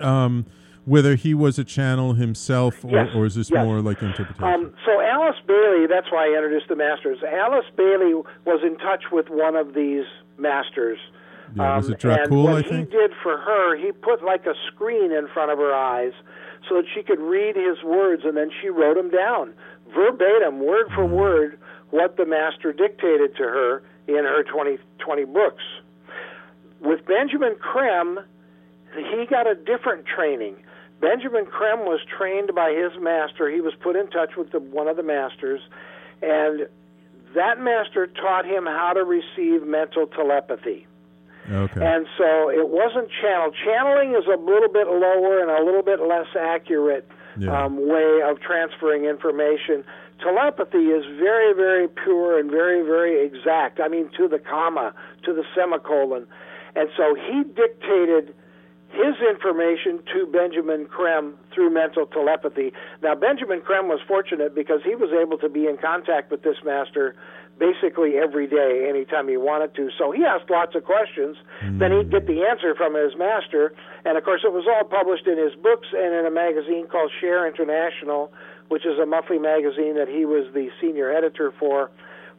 [0.00, 0.46] Um,
[0.84, 3.08] whether he was a channel himself, or, yes.
[3.14, 3.64] or is this yes.
[3.64, 4.44] more like interpretation?
[4.44, 7.18] Um, so Alice Bailey, that's why I introduced the masters.
[7.22, 8.14] Alice Bailey
[8.44, 10.04] was in touch with one of these
[10.38, 10.98] masters.
[11.54, 12.90] Yeah, was it um, and what I think?
[12.90, 16.12] he did for her, he put like a screen in front of her eyes
[16.68, 19.52] so that she could read his words, and then she wrote them down
[19.94, 21.10] verbatim, word for mm.
[21.10, 21.58] word,
[21.90, 25.62] what the master dictated to her in her 20, 20 books.
[26.80, 28.18] With Benjamin Creme,
[28.94, 30.56] he got a different training.
[31.00, 33.50] Benjamin Creme was trained by his master.
[33.50, 35.60] He was put in touch with the, one of the masters,
[36.20, 36.68] and
[37.34, 40.86] that master taught him how to receive mental telepathy.
[41.50, 41.84] Okay.
[41.84, 43.50] And so it wasn't channel.
[43.64, 47.64] Channeling is a little bit lower and a little bit less accurate yeah.
[47.64, 49.84] um, way of transferring information
[50.22, 53.80] telepathy is very, very pure and very, very exact.
[53.80, 56.26] I mean, to the comma, to the semicolon.
[56.74, 58.34] And so he dictated
[58.92, 62.72] his information to Benjamin Creme through mental telepathy.
[63.02, 66.56] Now, Benjamin Creme was fortunate because he was able to be in contact with this
[66.64, 67.16] master
[67.58, 69.88] basically every day, anytime he wanted to.
[69.96, 71.36] So he asked lots of questions.
[71.62, 71.78] Mm.
[71.78, 73.72] Then he'd get the answer from his master.
[74.04, 77.10] And of course, it was all published in his books and in a magazine called
[77.20, 78.32] Share International,
[78.72, 81.90] which is a monthly magazine that he was the senior editor for,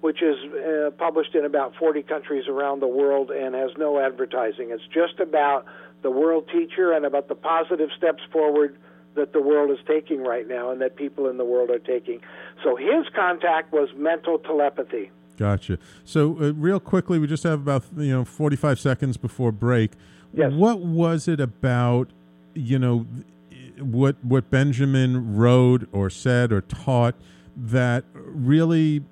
[0.01, 4.71] which is uh, published in about 40 countries around the world and has no advertising.
[4.71, 5.63] It's just about
[6.01, 8.75] the world teacher and about the positive steps forward
[9.13, 12.19] that the world is taking right now and that people in the world are taking.
[12.63, 15.11] So his contact was mental telepathy.
[15.37, 15.77] Gotcha.
[16.03, 19.91] So uh, real quickly, we just have about you know 45 seconds before break.
[20.33, 20.51] Yes.
[20.51, 22.09] What was it about
[22.55, 23.05] you know
[23.79, 27.15] what what Benjamin wrote or said or taught
[27.55, 29.03] that really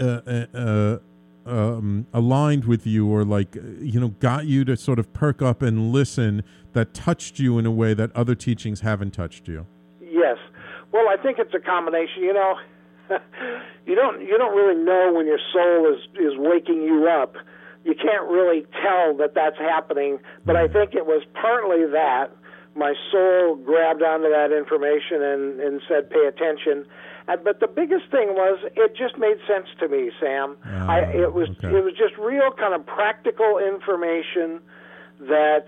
[0.00, 0.98] uh, uh, uh,
[1.46, 5.62] um, aligned with you or like you know got you to sort of perk up
[5.62, 9.66] and listen that touched you in a way that other teachings haven't touched you?
[10.00, 10.38] Yes.
[10.92, 12.54] Well i think it's a combination you know
[13.86, 17.34] you don't you don't really know when your soul is is waking you up.
[17.84, 22.30] You can't really tell that that's happening but i think it was partly that
[22.74, 26.86] my soul grabbed onto that information and, and said, pay attention.
[27.26, 30.56] And, but the biggest thing was it just made sense to me, Sam.
[30.64, 31.68] I, ah, it was okay.
[31.68, 34.60] it was just real kind of practical information
[35.20, 35.66] that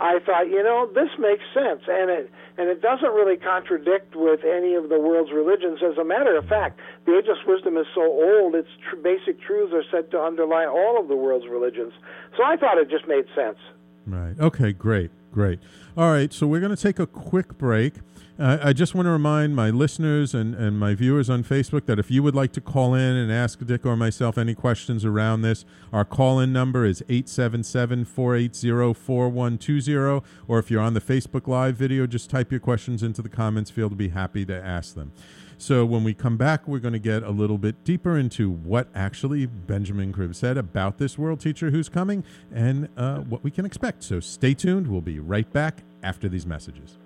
[0.00, 4.40] I thought, you know, this makes sense, and it and it doesn't really contradict with
[4.44, 5.80] any of the world's religions.
[5.84, 9.72] As a matter of fact, the ageless wisdom is so old; its tr- basic truths
[9.74, 11.92] are said to underlie all of the world's religions.
[12.36, 13.58] So I thought it just made sense.
[14.06, 14.34] Right.
[14.40, 14.72] Okay.
[14.72, 15.10] Great.
[15.32, 15.60] Great.
[15.96, 17.94] All right, so we're going to take a quick break.
[18.38, 21.98] Uh, I just want to remind my listeners and, and my viewers on Facebook that
[21.98, 25.42] if you would like to call in and ask Dick or myself any questions around
[25.42, 30.22] this, our call in number is 877 480 4120.
[30.48, 33.70] Or if you're on the Facebook Live video, just type your questions into the comments
[33.70, 33.92] field.
[33.92, 35.12] We'll be happy to ask them.
[35.60, 38.88] So when we come back, we're going to get a little bit deeper into what
[38.94, 43.66] actually Benjamin Creme said about this world teacher who's coming and uh, what we can
[43.66, 44.02] expect.
[44.02, 44.88] So stay tuned.
[44.88, 46.96] We'll be right back after these messages.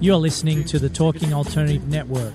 [0.00, 2.34] You're listening to the Talking Alternative Network.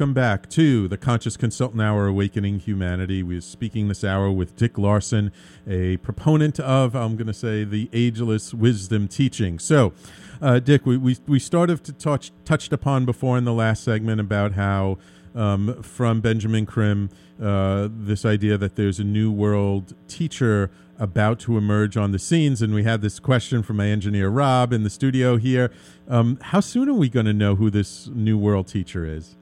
[0.00, 3.22] Welcome back to the Conscious Consultant Hour Awakening Humanity.
[3.22, 5.30] We're speaking this hour with Dick Larson,
[5.68, 9.58] a proponent of, I'm going to say, the ageless wisdom teaching.
[9.58, 9.92] So,
[10.40, 14.22] uh, Dick, we, we, we started to touch, touched upon before in the last segment
[14.22, 14.96] about how
[15.34, 21.58] um, from Benjamin Creme, uh, this idea that there's a new world teacher about to
[21.58, 22.62] emerge on the scenes.
[22.62, 25.70] And we had this question from my engineer, Rob, in the studio here.
[26.08, 29.36] Um, how soon are we going to know who this new world teacher is?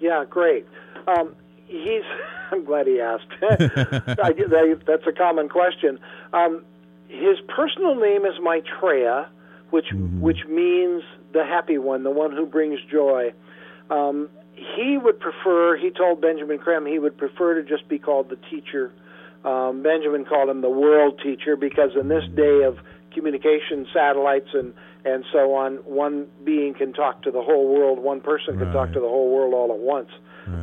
[0.00, 0.66] Yeah, great.
[1.06, 1.34] Um,
[1.66, 2.02] he's.
[2.52, 3.28] I'm glad he asked.
[3.42, 6.00] I, that, that's a common question.
[6.32, 6.64] Um,
[7.06, 9.28] his personal name is Maitreya,
[9.70, 10.20] which Mm-hmm.
[10.20, 13.32] which means the happy one, the one who brings joy.
[13.88, 15.76] Um, he would prefer.
[15.76, 18.90] He told Benjamin Creme he would prefer to just be called the teacher.
[19.44, 22.78] Um, Benjamin called him the world teacher because in this day of
[23.14, 27.98] communication satellites and and so on, one being can talk to the whole world.
[27.98, 30.10] One person can talk to the whole world all at once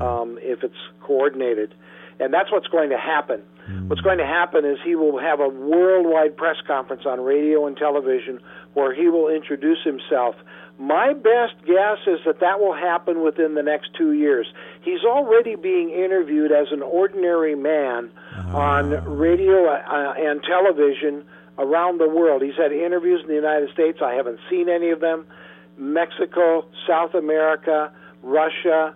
[0.01, 1.73] um, if it's coordinated.
[2.19, 3.43] And that's what's going to happen.
[3.87, 7.75] What's going to happen is he will have a worldwide press conference on radio and
[7.75, 8.39] television
[8.73, 10.35] where he will introduce himself.
[10.79, 14.47] My best guess is that that will happen within the next two years.
[14.81, 18.09] He's already being interviewed as an ordinary man
[18.53, 21.25] on radio uh, and television
[21.57, 22.41] around the world.
[22.41, 23.99] He's had interviews in the United States.
[24.03, 25.25] I haven't seen any of them.
[25.77, 27.91] Mexico, South America,
[28.23, 28.95] Russia,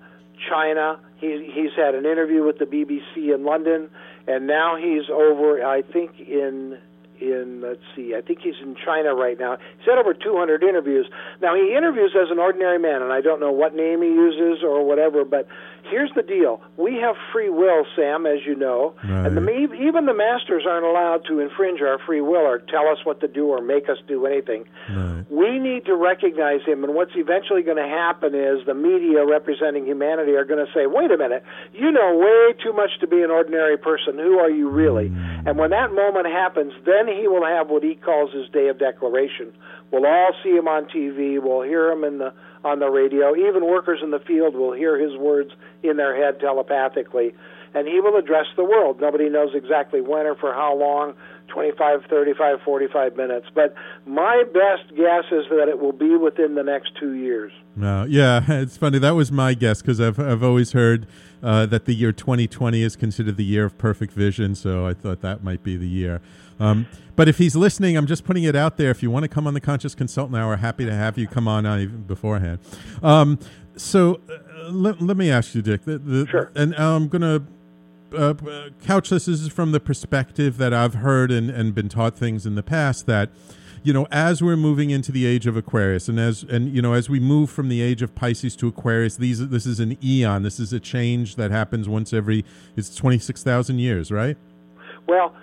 [0.49, 0.99] China.
[1.17, 3.89] He, he's had an interview with the BBC in London,
[4.27, 5.63] and now he's over.
[5.63, 6.77] I think in
[7.21, 9.57] in let's see, I think he's in China right now.
[9.77, 11.07] He's had over 200 interviews.
[11.41, 14.63] Now he interviews as an ordinary man, and I don't know what name he uses
[14.63, 15.23] or whatever.
[15.23, 15.47] But
[15.89, 19.41] here's the deal: we have free will, Sam, as you know, and the,
[19.73, 23.27] even the masters aren't allowed to infringe our free will or tell us what to
[23.27, 24.65] do or make us do anything.
[25.29, 29.85] We need to recognize him, and what's eventually going to happen is the media representing
[29.85, 33.21] humanity are going to say, "Wait a minute, you know way too much to be
[33.21, 34.17] an ordinary person.
[34.17, 35.47] Who are you really?" Mm.
[35.47, 38.77] And when that moment happens, then he will have what he calls his day of
[38.79, 39.51] declaration.
[39.91, 41.41] We'll all see him on TV.
[41.41, 43.35] We'll hear him in the on the radio.
[43.35, 45.51] Even workers in the field will hear his words
[45.83, 47.33] in their head telepathically,
[47.73, 48.99] and he will address the world.
[49.01, 51.13] Nobody knows exactly when or for how long
[51.47, 53.47] 25, 35, 45 minutes.
[53.53, 53.73] But
[54.05, 57.51] my best guess is that it will be within the next two years.
[57.81, 58.99] Uh, yeah, it's funny.
[58.99, 61.07] That was my guess because I've I've always heard
[61.43, 64.55] uh, that the year 2020 is considered the year of perfect vision.
[64.55, 66.21] So I thought that might be the year.
[66.59, 68.91] Um, but if he's listening, I'm just putting it out there.
[68.91, 71.47] If you want to come on the Conscious Consultant Hour, happy to have you come
[71.47, 72.59] on uh, even beforehand.
[73.01, 73.39] Um,
[73.75, 75.85] so uh, let, let me ask you, Dick.
[75.85, 76.51] The, the, sure.
[76.55, 77.43] And I'm going to
[78.15, 78.33] uh,
[78.83, 79.25] couch this.
[79.25, 82.63] This is from the perspective that I've heard and, and been taught things in the
[82.63, 83.29] past that
[83.83, 86.93] you know as we're moving into the age of aquarius and as and you know
[86.93, 90.43] as we move from the age of pisces to aquarius these this is an eon.
[90.43, 94.37] This is a change that happens once every it's 26000 years right?
[95.07, 95.33] Well,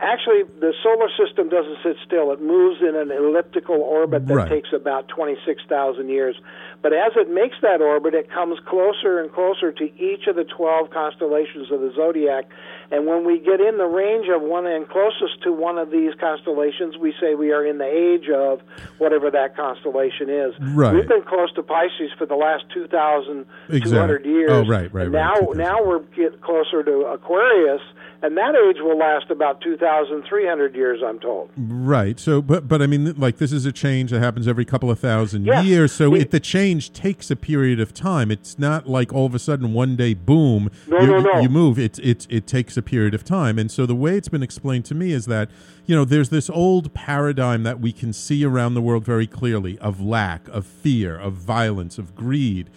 [0.00, 2.32] actually, the solar system doesn't sit still.
[2.32, 4.48] It moves in an elliptical orbit that Right.
[4.48, 6.36] takes about 26,000 years.
[6.82, 10.44] But as it makes that orbit, it comes closer and closer to each of the
[10.44, 12.44] 12 constellations of the zodiac.
[12.92, 16.14] And when we get in the range of one and closest to one of these
[16.20, 18.60] constellations, we say we are in the age of
[18.98, 20.54] whatever that constellation is.
[20.60, 20.94] Right.
[20.94, 24.30] We've been close to Pisces for the last 2,200 Exactly.
[24.30, 24.50] years.
[24.52, 25.58] Oh, right, right, right, Now, 2000.
[25.58, 27.82] now we're get closer to Aquarius,
[28.22, 31.50] and that age will last about 2,300 years, I'm told.
[31.56, 32.18] Right.
[32.18, 34.98] So, but but I mean, like this is a change that happens every couple of
[34.98, 35.60] thousand Yeah.
[35.62, 35.92] years.
[35.92, 38.30] So, The- it, the change takes a period of time.
[38.30, 41.40] It's not like all of a sudden one day, boom, No, you, no, no.
[41.40, 41.78] you move.
[41.78, 43.58] It's it's it takes a period of time.
[43.58, 45.50] And so, the way it's been explained to me is that
[45.86, 49.78] you know there's this old paradigm that we can see around the world very clearly
[49.78, 52.70] of lack, of fear, of violence, of greed,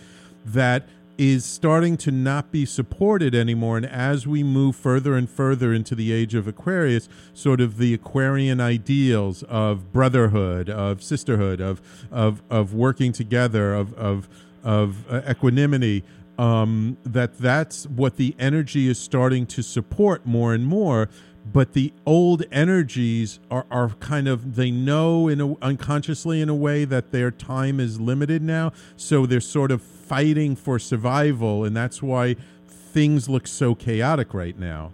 [0.45, 0.87] that
[1.20, 3.76] is starting to not be supported anymore.
[3.76, 7.93] And as we move further and further into the age of Aquarius, sort of the
[7.93, 14.30] Aquarian ideals of brotherhood, of sisterhood, of of of working together, of of
[14.63, 16.03] of uh, equanimity.
[16.38, 21.09] Um, that that's what the energy is starting to support more and more
[21.51, 26.55] but the old energies are, are kind of they know in a, unconsciously in a
[26.55, 31.78] way that their time is limited now so they're sort of fighting for survival and
[31.78, 32.36] that's why
[32.68, 34.91] things look so chaotic right now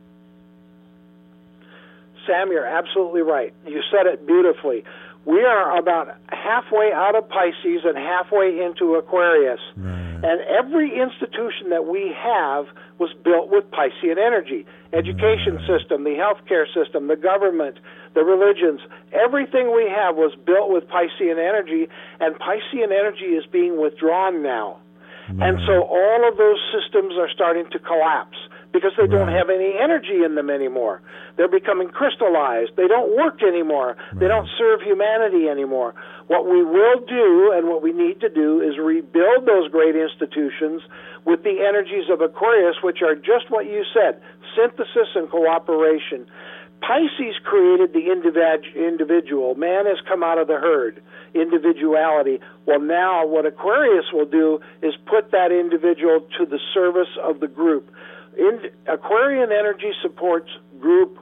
[2.26, 3.54] Sam, you're absolutely right.
[3.68, 4.84] You said it beautifully.
[5.26, 9.60] We are about halfway out of Pisces and halfway into Aquarius.
[10.24, 12.66] And every institution that we have
[13.00, 14.66] was built with Piscean energy.
[14.94, 17.78] Education system, the healthcare system, the government,
[18.14, 18.82] the religions,
[19.14, 21.90] everything we have was built with Piscean energy,
[22.20, 24.78] and Piscean energy is being withdrawn now.
[25.28, 28.38] And so all of those systems are starting to collapse
[28.76, 31.02] because they don't have any energy in them anymore.
[31.38, 32.76] They're becoming crystallized.
[32.76, 33.96] They don't work anymore.
[34.14, 35.96] They don't serve humanity anymore.
[36.28, 40.82] What we will do and what we need to do is rebuild those great institutions
[41.24, 44.22] with the energies of Aquarius, which are just what you said
[44.56, 46.28] synthesis and cooperation.
[46.86, 49.56] Pisces created the individual.
[49.56, 51.02] Man has come out of the herd,
[51.34, 52.40] individuality.
[52.68, 57.48] Well, now what Aquarius will do is put that individual to the service of the
[57.48, 57.92] group.
[58.38, 61.18] In, Aquarian energy supports group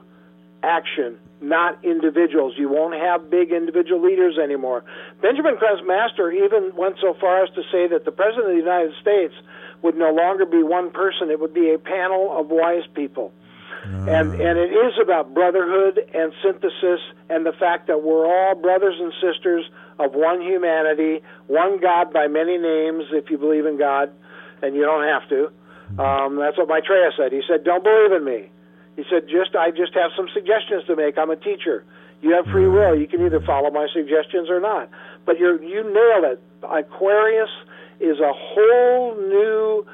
[0.62, 2.54] action, not individuals.
[2.58, 4.84] You won't have big individual leaders anymore.
[5.22, 8.60] Benjamin Creme's Master even went so far as to say that the President of the
[8.60, 9.34] United States
[9.80, 13.32] would no longer be one person, it would be a panel of wise people.
[13.84, 18.96] And and it is about brotherhood and synthesis and the fact that we're all brothers
[18.98, 19.64] and sisters
[19.98, 24.10] of one humanity, one God by many names if you believe in God,
[24.62, 25.50] and you don't have to.
[26.02, 27.32] Um, that's what Maitreya said.
[27.32, 28.50] He said, "Don't believe in me."
[28.96, 31.18] He said, "Just I just have some suggestions to make.
[31.18, 31.84] I'm a teacher.
[32.22, 32.94] You have free will.
[32.94, 34.88] You can either follow my suggestions or not."
[35.26, 36.40] But you you nailed it.
[36.62, 37.50] Aquarius
[38.00, 39.86] is a whole new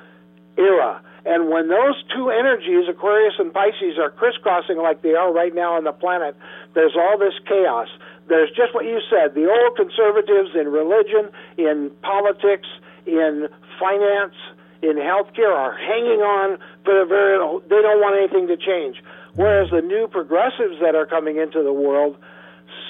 [0.56, 1.00] era.
[1.30, 5.78] And when those two energies, Aquarius and Pisces, are crisscrossing like they are right now
[5.78, 6.34] on the planet,
[6.74, 7.86] there's all this chaos.
[8.26, 12.66] There's just what you said the old conservatives in religion, in politics,
[13.06, 13.46] in
[13.78, 14.34] finance,
[14.82, 17.38] in healthcare are hanging on for the very,
[17.70, 18.98] they don't want anything to change.
[19.34, 22.16] Whereas the new progressives that are coming into the world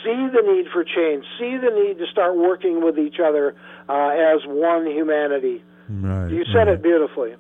[0.02, 3.54] see the need for change, see the need to start working with each other
[3.90, 5.62] uh, as one humanity.
[5.90, 6.80] right You said right.
[6.80, 7.36] it beautifully.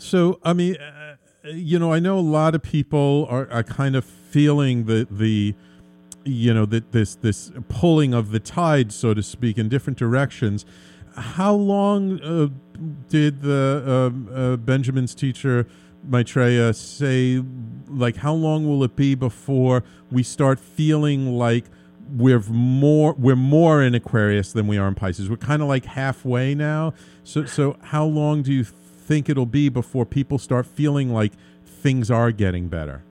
[0.00, 3.94] So, I mean, uh, you know, I know a lot of people are, are kind
[3.94, 5.54] of feeling the the
[6.24, 10.64] you know that this this pulling of the tide, so to speak, in different directions.
[11.16, 12.48] How long uh,
[13.08, 13.82] did the
[14.32, 15.66] uh, uh, Benjamin's teacher
[16.04, 17.42] Maitreya say?
[17.88, 21.66] Like, how long will it be before we start feeling like
[22.10, 25.28] we're more we're more in Aquarius than we are in Pisces?
[25.28, 26.94] We're kind of like halfway now.
[27.22, 28.64] So, so how long do you
[29.10, 31.32] think it'll be before people start feeling like
[31.64, 33.02] things are getting better?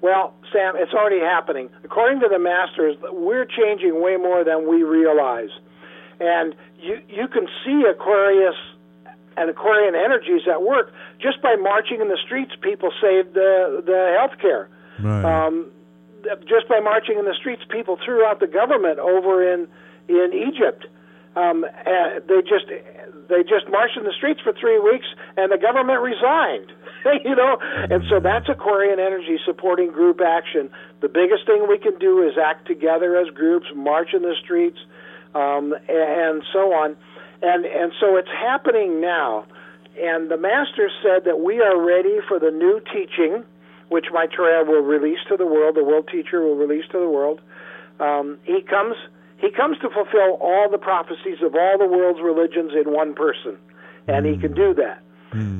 [0.00, 1.70] Well, Sam, it's already happening.
[1.84, 5.50] According to the masters, we're changing way more than we realize.
[6.18, 8.56] And you you can see Aquarius
[9.36, 12.50] and Aquarian energies at work just by marching in the streets.
[12.60, 14.68] People saved the the health care.
[14.98, 15.24] Right.
[15.24, 15.70] Um,
[16.48, 19.68] just by marching in the streets, people threw out the government over in
[20.08, 20.86] in Egypt.
[21.38, 21.64] Um,
[22.26, 22.66] they just
[23.28, 26.72] they just marched in the streets for three weeks, and the government resigned.
[27.24, 30.70] you know, and so that's Aquarian energy supporting group action.
[31.00, 34.78] The biggest thing we can do is act together as groups, march in the streets,
[35.34, 36.96] um, and so on.
[37.40, 39.46] And and so it's happening now.
[40.00, 43.44] And the master said that we are ready for the new teaching,
[43.90, 47.40] which Maitreya will release to the world, the world teacher will release to the world.
[48.00, 48.96] Um, he comes
[49.38, 53.56] he comes to fulfill all the prophecies of all the world's religions in one person,
[54.06, 55.02] and he can do that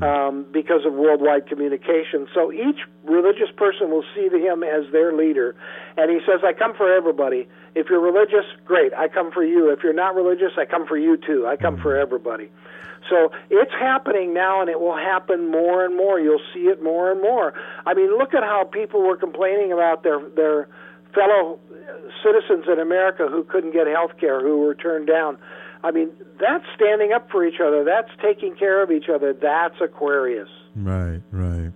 [0.03, 2.26] um, because of worldwide communication.
[2.35, 5.55] So each religious person will see him as their leader,
[5.97, 7.49] and he says, "I come for everybody.
[7.74, 9.70] If you're religious, great, I come for you.
[9.70, 11.47] If you're not religious, I come for you too.
[11.47, 12.51] I come for everybody."
[13.09, 16.18] So it's happening now, and it will happen more and more.
[16.18, 17.55] You'll see it more and more.
[17.87, 20.68] I mean, look at how people were complaining about their their
[21.14, 21.59] fellow
[22.22, 25.38] citizens in America who couldn't get health care, who were turned down.
[25.82, 27.84] I mean, that's standing up for each other.
[27.84, 29.32] That's taking care of each other.
[29.32, 30.48] That's Aquarius.
[30.74, 31.72] Right, right.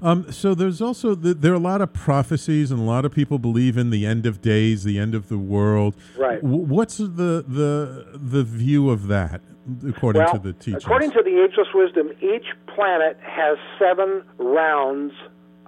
[0.00, 3.12] Um, so there's also the, there are a lot of prophecies, and a lot of
[3.12, 5.96] people believe in the end of days, the end of the world.
[6.16, 6.40] Right.
[6.40, 9.40] W- what's the the the view of that,
[9.86, 10.84] according well, to the teachings?
[10.84, 15.14] According to the ageless wisdom, each planet has seven rounds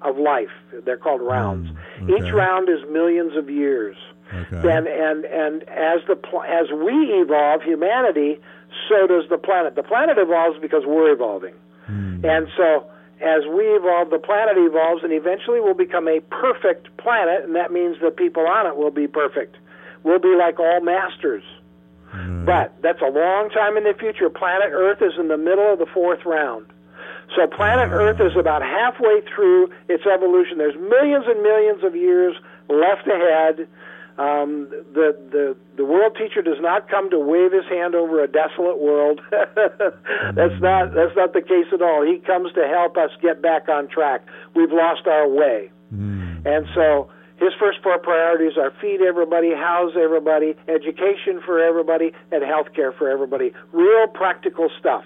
[0.02, 0.50] of life.
[0.84, 1.70] They're called rounds.
[1.98, 2.26] Mm, okay.
[2.26, 3.96] Each round is millions of years.
[4.32, 4.70] Okay.
[4.70, 8.38] And and and as the pl- as we evolve, humanity,
[8.88, 9.74] so does the planet.
[9.74, 11.54] The planet evolves because we're evolving,
[11.86, 12.24] hmm.
[12.24, 12.86] and so
[13.20, 17.72] as we evolve, the planet evolves, and eventually we'll become a perfect planet, and that
[17.72, 19.56] means the people on it will be perfect.
[20.04, 21.42] We'll be like all masters.
[22.06, 22.44] Hmm.
[22.44, 24.30] But that's a long time in the future.
[24.30, 26.66] Planet Earth is in the middle of the fourth round.
[27.36, 30.58] So planet Earth is about halfway through its evolution.
[30.58, 32.34] There's millions and millions of years
[32.68, 33.68] left ahead.
[34.18, 38.26] Um, the the the world teacher does not come to wave his hand over a
[38.26, 39.20] desolate world.
[39.30, 42.04] that's not that's not the case at all.
[42.04, 44.26] He comes to help us get back on track.
[44.54, 45.70] We've lost our way,
[46.44, 47.08] and so
[47.38, 52.92] his first four priorities are feed everybody, house everybody, education for everybody, and health care
[52.92, 53.52] for everybody.
[53.72, 55.04] Real practical stuff.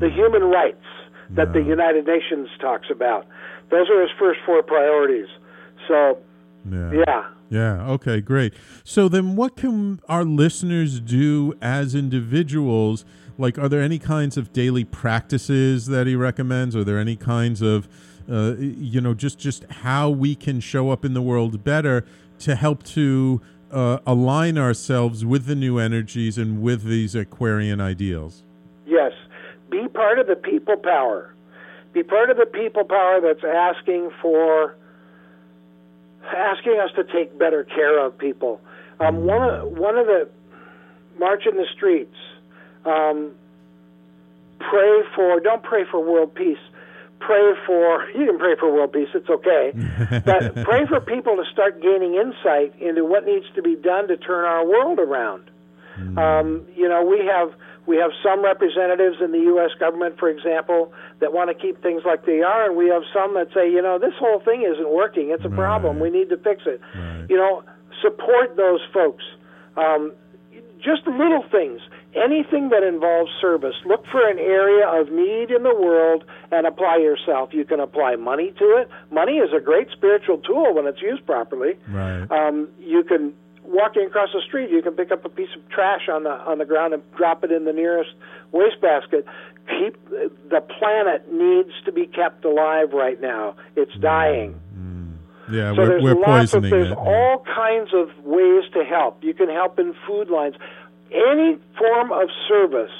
[0.00, 0.86] The human rights
[1.30, 3.26] that the United Nations talks about.
[3.70, 5.28] Those are his first four priorities.
[5.86, 6.18] So,
[6.70, 6.92] yeah.
[6.92, 7.30] yeah.
[7.50, 7.90] Yeah.
[7.92, 8.20] Okay.
[8.20, 8.52] Great.
[8.84, 13.04] So then, what can our listeners do as individuals?
[13.38, 16.76] Like, are there any kinds of daily practices that he recommends?
[16.76, 17.88] Are there any kinds of,
[18.30, 22.04] uh, you know, just just how we can show up in the world better
[22.40, 28.42] to help to uh, align ourselves with the new energies and with these Aquarian ideals?
[28.86, 29.12] Yes.
[29.70, 31.34] Be part of the people power.
[31.92, 34.76] Be part of the people power that's asking for
[36.24, 38.60] asking us to take better care of people.
[39.00, 40.28] Um, one of one of the
[41.18, 42.16] march in the streets.
[42.84, 43.32] Um,
[44.58, 46.58] pray for don't pray for world peace.
[47.20, 49.08] Pray for you can pray for world peace.
[49.14, 49.72] It's okay,
[50.24, 54.16] but pray for people to start gaining insight into what needs to be done to
[54.16, 55.50] turn our world around.
[56.16, 57.52] Um, you know, we have
[57.88, 59.70] we have some representatives in the U.S.
[59.80, 63.32] government, for example, that want to keep things like they are, and we have some
[63.34, 65.30] that say, you know, this whole thing isn't working.
[65.30, 65.98] It's a problem.
[65.98, 66.82] We need to fix it.
[67.30, 67.64] You know,
[68.02, 69.24] support those folks.
[69.76, 70.12] Um,
[70.78, 71.80] just little things,
[72.14, 73.74] anything that involves service.
[73.86, 77.50] Look for an area of need in the world and apply yourself.
[77.52, 78.88] You can apply money to it.
[79.10, 81.78] Money is a great spiritual tool when it's used properly.
[81.88, 82.30] Right.
[82.30, 83.34] Um, you can
[83.68, 86.58] walking across the street, you can pick up a piece of trash on the on
[86.58, 88.10] the ground and drop it in the nearest
[88.52, 89.26] wastebasket.
[89.68, 93.54] Keep the planet needs to be kept alive right now.
[93.76, 94.58] It's dying.
[94.74, 95.16] Mm.
[95.50, 96.98] Yeah, so we're, there's we're lots of there's it.
[96.98, 99.22] all kinds of ways to help.
[99.22, 100.56] You can help in food lines.
[101.10, 102.92] Any form of service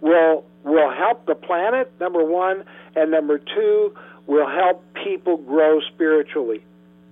[0.00, 1.92] will will help the planet.
[2.00, 2.64] Number one,
[2.94, 3.94] and number two
[4.26, 6.62] will help people grow spiritually.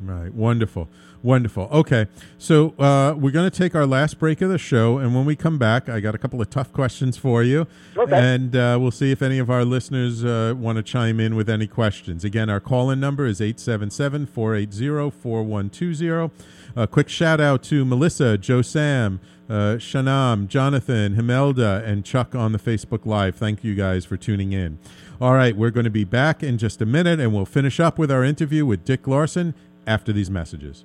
[0.00, 0.32] Right.
[0.32, 0.88] Wonderful.
[1.22, 1.68] Wonderful.
[1.72, 2.06] Okay.
[2.38, 4.98] So uh, we're going to take our last break of the show.
[4.98, 7.66] And when we come back, I got a couple of tough questions for you.
[7.96, 8.16] Okay.
[8.16, 11.50] And uh, we'll see if any of our listeners uh, want to chime in with
[11.50, 12.24] any questions.
[12.24, 16.30] Again, our call in number is 877 480 4120.
[16.76, 22.52] A quick shout out to Melissa, Joe Sam, uh, Shanam, Jonathan, Himelda, and Chuck on
[22.52, 23.34] the Facebook Live.
[23.34, 24.78] Thank you guys for tuning in.
[25.20, 27.98] All right, we're going to be back in just a minute, and we'll finish up
[27.98, 29.54] with our interview with Dick Larson
[29.86, 30.84] after these messages.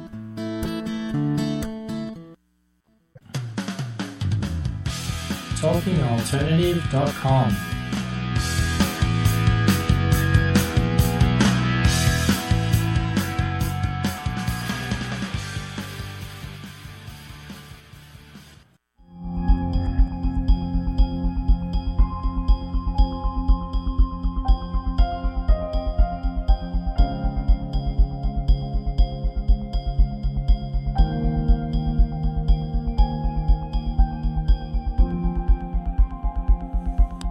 [5.61, 7.70] TalkingAlternative.com.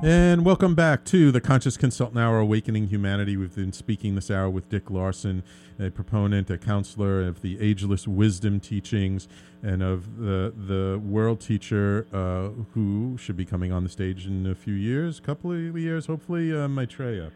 [0.03, 3.37] And welcome back to the Conscious Consultant Hour Awakening Humanity.
[3.37, 5.43] We've been speaking this hour with Dick Larson,
[5.79, 9.29] a proponent, a counselor of the ageless wisdom teachings,
[9.63, 14.47] and of the the world teacher uh, who should be coming on the stage in
[14.47, 17.31] a few years, a couple of years, hopefully, uh, Maitreya.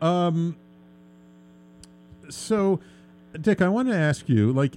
[0.00, 0.56] Um,
[2.28, 2.80] so,
[3.40, 4.72] Dick, I want to ask you, like,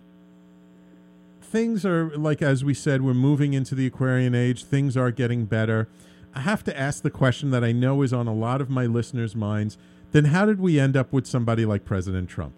[1.42, 4.64] things are like as we said, we're moving into the Aquarian age.
[4.64, 5.88] Things are getting better.
[6.36, 8.86] I have to ask the question that I know is on a lot of my
[8.86, 9.78] listeners' minds.
[10.12, 12.54] Then how did we end up with somebody like President Trump?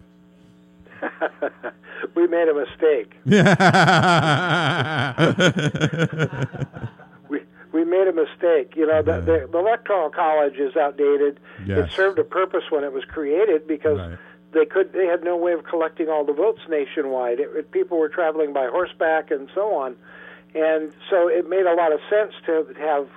[2.14, 3.14] we made a mistake.
[7.28, 7.40] we
[7.72, 8.74] we made a mistake.
[8.76, 11.40] You know, the, the, the electoral college is outdated.
[11.66, 11.90] Yes.
[11.90, 14.18] It served a purpose when it was created because Right.
[14.52, 17.40] they could they had no way of collecting all the votes nationwide.
[17.40, 19.96] It, it, people were traveling by horseback and so on,
[20.54, 23.08] and so it made a lot of sense to have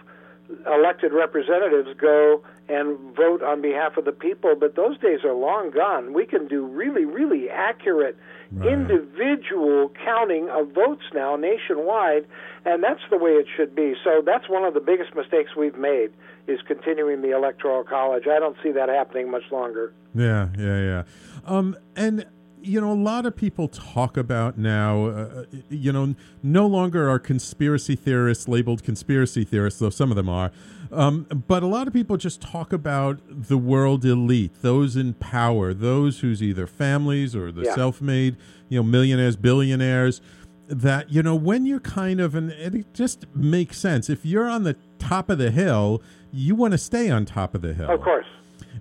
[0.66, 4.56] elected representatives go and vote on behalf of the people.
[4.56, 6.14] But those days are long gone.
[6.14, 8.18] We can do really really accurate
[8.60, 12.26] individual counting of votes now nationwide,
[12.66, 13.94] and that's the way it should be.
[14.04, 16.12] So that's one of the biggest mistakes we've made
[16.48, 18.24] is continuing the electoral college.
[18.28, 19.94] I don't see that happening much longer.
[20.14, 21.04] Yeah, yeah, yeah.
[21.46, 22.26] Um, and
[22.62, 25.06] you know, a lot of people talk about now.
[25.08, 30.30] Uh, you know, no longer are conspiracy theorists labeled conspiracy theorists, though some of them
[30.30, 30.52] are.
[30.92, 35.74] Um, but a lot of people just talk about the world elite, those in power,
[35.74, 37.76] those whose either families or the Yeah.
[37.76, 38.36] self-made,
[38.70, 40.22] you know, millionaires, billionaires.
[40.68, 44.10] That you know, when you're kind of, and it just makes sense.
[44.10, 46.02] If you're on the top of the hill,
[46.32, 47.90] you want to stay on top of the hill.
[47.90, 48.26] Of course.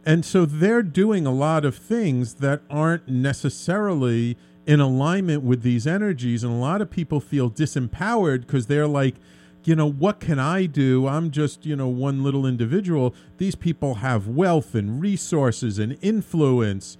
[0.05, 4.36] And so they're doing a lot of things that aren't necessarily
[4.66, 6.44] in alignment with these energies.
[6.44, 9.16] And a lot of people feel disempowered because they're like,
[9.64, 11.07] you know, what can I do?
[11.07, 13.14] I'm just, you know, one little individual.
[13.36, 16.96] These people have wealth and resources and influence.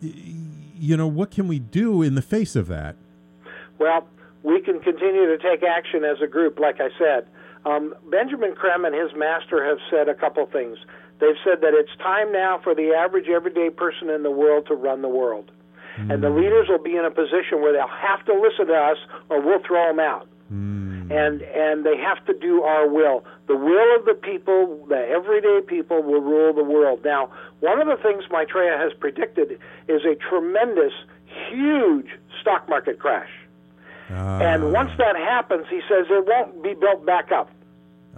[0.00, 2.96] You know, what can we do in the face of that?
[3.78, 4.06] Well,
[4.42, 7.26] we can continue to take action as a group, like I said.
[7.66, 10.78] Um, Benjamin Creme and his master have said a couple things.
[11.20, 14.74] They've said that it's time now for the average, everyday person in the world to
[14.74, 15.50] run the world.
[15.96, 16.10] Hmm.
[16.10, 18.98] And the leaders will be in a position where they'll have to listen to us
[19.28, 20.28] or we'll throw them out.
[20.48, 21.10] Hmm.
[21.10, 23.24] And and they have to do our will.
[23.46, 27.00] The will of the people, the everyday people, will rule the world.
[27.04, 29.58] Now, one of the things Maitreya has predicted
[29.88, 30.92] is a tremendous,
[31.50, 32.08] huge
[32.40, 33.30] stock market crash.
[34.10, 34.40] Ah.
[34.40, 37.50] And once that happens, he says it won't be built back up.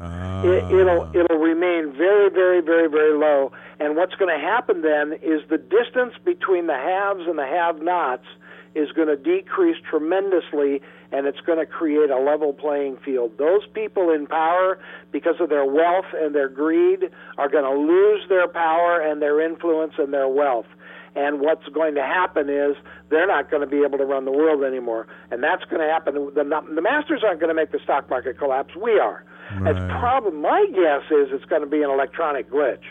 [0.00, 0.70] It, ah.
[0.70, 3.52] it'll it'll remain very, very, very, very low.
[3.78, 8.24] And what's going to happen then is the distance between the haves and the have-nots
[8.74, 10.80] is going to decrease tremendously,
[11.12, 13.36] and it's going to create a level playing field.
[13.36, 14.78] Those people in power,
[15.12, 19.40] because of their wealth and their greed, are going to lose their power and their
[19.40, 20.66] influence and their wealth.
[21.16, 22.76] And what's going to happen is
[23.10, 25.92] they're not going to be able to run the world anymore, and that's going to
[25.92, 26.14] happen.
[26.14, 28.76] The, the masters aren't going to make the stock market collapse.
[28.76, 29.24] We are.
[29.58, 29.74] Right.
[30.00, 32.84] probably my guess is it's going to be an electronic glitch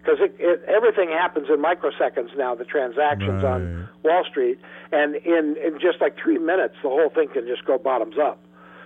[0.00, 2.54] because it, it, everything happens in microseconds now.
[2.54, 3.52] The transactions Right.
[3.52, 4.58] on Wall Street,
[4.92, 8.38] and in in just like three minutes, the whole thing can just go bottoms up.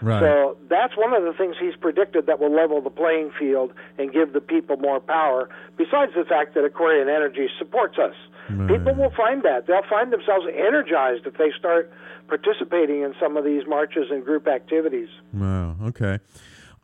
[0.03, 0.21] Right.
[0.21, 4.11] So that's one of the things he's predicted that will level the playing field and
[4.11, 5.51] give the people more power.
[5.77, 8.15] Besides the fact that Aquarian Energy supports us,
[8.49, 8.69] Right.
[8.79, 11.93] people will find that they'll find themselves energized if they start
[12.29, 15.09] participating in some of these marches and group activities.
[15.35, 15.77] Wow.
[15.89, 16.19] Okay.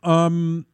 [0.07, 0.65] Um,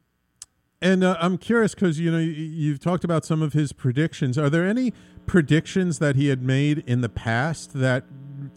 [0.82, 4.38] and uh, I'm curious because you know you've talked about some of his predictions.
[4.38, 4.94] Are there any
[5.26, 8.04] predictions that he had made in the past that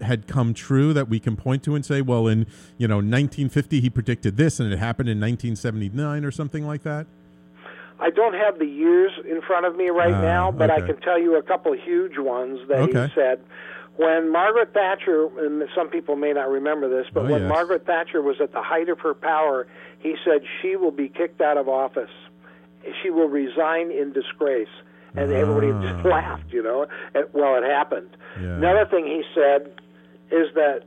[0.02, 2.46] had come true that we can point to and say, well, in
[2.76, 7.06] you know 1950 he predicted this and it happened in 1979 or something like that?
[7.98, 11.00] I don't have the years in front of me right Ah, now, but I can
[11.00, 13.06] tell you a couple of huge ones that Okay.
[13.06, 13.40] he said.
[13.96, 17.48] When Margaret Thatcher, and some people may not remember this, but Oh, when yes.
[17.48, 19.66] Margaret Thatcher was at the height of her power,
[20.00, 22.10] he said she will be kicked out of office.
[23.02, 24.68] She will resign in disgrace.
[25.16, 26.08] And everybody just Ah.
[26.16, 26.86] laughed, you know.
[27.32, 28.10] Well, it happened.
[28.40, 28.56] Yeah.
[28.56, 29.72] Another thing he said
[30.30, 30.82] is that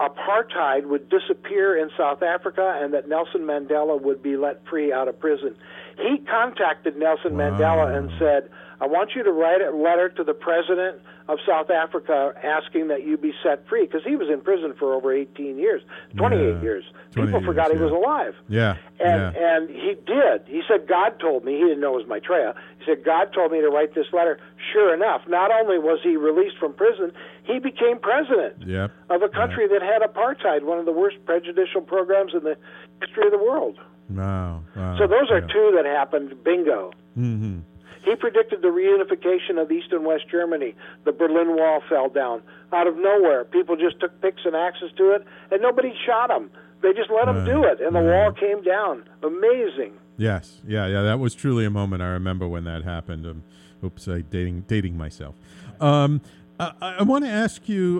[0.00, 5.08] apartheid would disappear in South Africa and that Nelson Mandela would be let free out
[5.08, 5.54] of prison.
[5.98, 8.50] He contacted Nelson Mandela and said,
[8.80, 13.04] I want you to write a letter to the president of South Africa asking that
[13.04, 15.82] you be set free because he was in prison for over 18 years,
[16.16, 16.62] 28 Yeah.
[16.62, 16.84] years.
[17.12, 18.34] 28 People forgot years, he was alive.
[18.48, 18.76] Yeah.
[19.00, 19.56] And yeah.
[19.56, 20.42] and he did.
[20.46, 21.54] He said God told me.
[21.56, 22.54] He didn't know it was Maitreya.
[22.78, 24.38] He said God told me to write this letter.
[24.72, 27.12] Sure enough, not only was he released from prison,
[27.44, 28.92] he became president Yep.
[29.10, 32.56] of a country that had apartheid, one of the worst prejudicial programs in the
[33.00, 33.78] history of the world.
[34.08, 34.62] Wow.
[34.76, 34.96] wow.
[34.98, 35.46] so those are yeah.
[35.52, 36.44] two that happened.
[36.44, 36.92] Bingo.
[37.18, 37.62] Mhm.
[38.06, 40.74] He predicted the reunification of East and West Germany.
[41.04, 42.40] The Berlin Wall fell down
[42.72, 43.44] out of nowhere.
[43.44, 46.48] People just took picks and axes to it, and nobody shot them.
[46.82, 49.04] They just let them Right, do it, and the wall came down.
[49.24, 49.94] Amazing.
[50.16, 51.02] Yes, yeah, yeah.
[51.02, 52.00] That was truly a moment.
[52.00, 53.26] I remember when that happened.
[53.26, 53.42] Um,
[53.82, 55.34] oops, I dating dating myself.
[55.80, 56.20] Um,
[56.60, 57.98] I, I want to ask you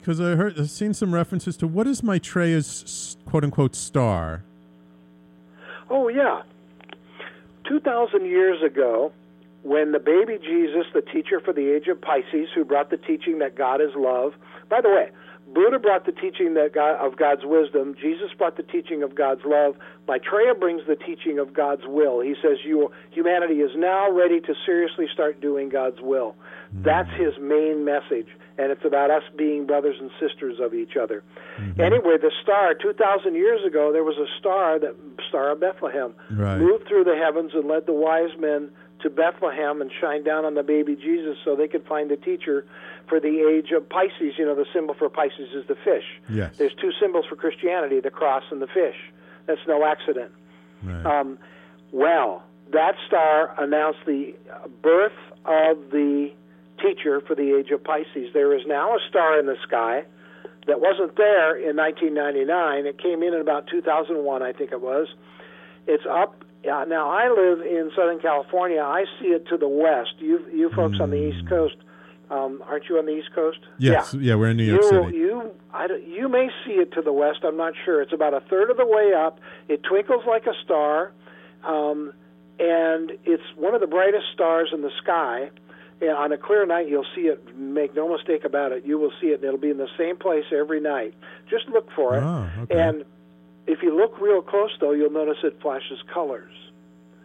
[0.00, 4.42] because I heard I've seen some references to what is Maitreya's quote unquote star.
[5.88, 6.42] Oh, yeah.
[7.68, 9.12] 2,000 years ago,
[9.66, 13.40] when the baby Jesus, the teacher for the age of Pisces, who brought the teaching
[13.40, 14.34] that God is love,
[14.68, 15.10] by the way,
[15.52, 17.94] Buddha brought the teaching that God, of God's wisdom.
[18.00, 19.76] Jesus brought the teaching of God's love.
[20.08, 22.20] Maitreya brings the teaching of God's will.
[22.20, 26.34] He says you, humanity is now ready to seriously start doing God's will.
[26.72, 26.82] Hmm.
[26.82, 28.26] That's his main message,
[28.58, 31.22] and it's about us being brothers and sisters of each other.
[31.58, 31.80] Mm-hmm.
[31.80, 34.96] Anyway, the star, 2,000 years ago, there was a star, that
[35.28, 36.58] Star of Bethlehem, Right.
[36.58, 38.70] moved through the heavens and led the wise men
[39.06, 42.66] to Bethlehem and shine down on the baby Jesus so they could find a teacher
[43.08, 44.34] for the age of Pisces.
[44.36, 46.04] You know, the symbol for Pisces is the fish.
[46.28, 46.56] Yes.
[46.56, 48.96] There's two symbols for Christianity the cross and the fish.
[49.46, 50.32] That's no accident.
[50.82, 51.06] Right.
[51.06, 51.38] Um,
[51.92, 52.42] well,
[52.72, 54.34] that star announced the
[54.82, 55.12] birth
[55.44, 56.32] of the
[56.82, 58.32] teacher for the age of Pisces.
[58.34, 60.02] There is now a star in the sky
[60.66, 62.86] that wasn't there in 1999.
[62.86, 65.06] It came in in about 2001, I think it was.
[65.86, 66.42] It's up.
[66.68, 68.80] Uh, now, I live in Southern California.
[68.80, 70.14] I see it to the west.
[70.18, 71.76] You, you folks on the East Coast,
[72.30, 73.58] um, aren't you on the East Coast?
[73.78, 74.20] Yes, Yeah.
[74.20, 75.16] yeah, we're in New York you, City.
[75.16, 77.40] You, I, you may see it to the west.
[77.44, 78.02] I'm not sure.
[78.02, 79.38] It's about a third of the way up.
[79.68, 81.12] It twinkles like a star,
[81.64, 82.12] um,
[82.58, 85.50] and it's one of the brightest stars in the sky.
[86.00, 87.56] And on a clear night, you'll see it.
[87.56, 88.84] Make no mistake about it.
[88.84, 91.14] You will see it, and it'll be in the same place every night.
[91.48, 92.22] Just look for it.
[92.22, 92.78] Oh, okay.
[92.78, 93.04] And
[93.66, 96.52] if you look real close, though, you'll notice it flashes colors.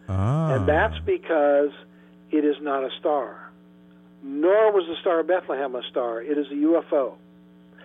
[0.08, 1.70] ah, And that's because
[2.30, 3.50] it is not a star.
[4.22, 6.22] Nor was the Star of Bethlehem a star.
[6.22, 7.14] It is a UFO.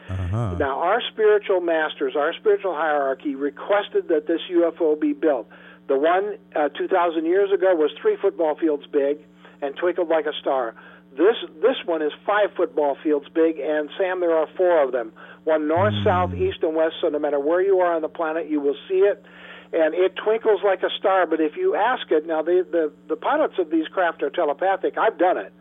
[0.10, 0.55] uh-huh.
[0.60, 5.47] Now, our spiritual masters, our spiritual hierarchy, requested that this UFO be built.
[5.88, 9.20] The one uh, 2,000 years ago was three football fields big
[9.62, 10.76] and twinkled like a star.
[11.18, 15.12] This this one is five football fields big, and Sam, there are four of them.
[15.48, 16.95] One north, south, east, and west.
[17.02, 19.24] So no matter where you are on the planet, you will see it,
[19.72, 21.26] and it twinkles like a star.
[21.26, 24.98] But if you ask it, now the the, the pilots of these craft are telepathic.
[24.98, 25.54] I've done it.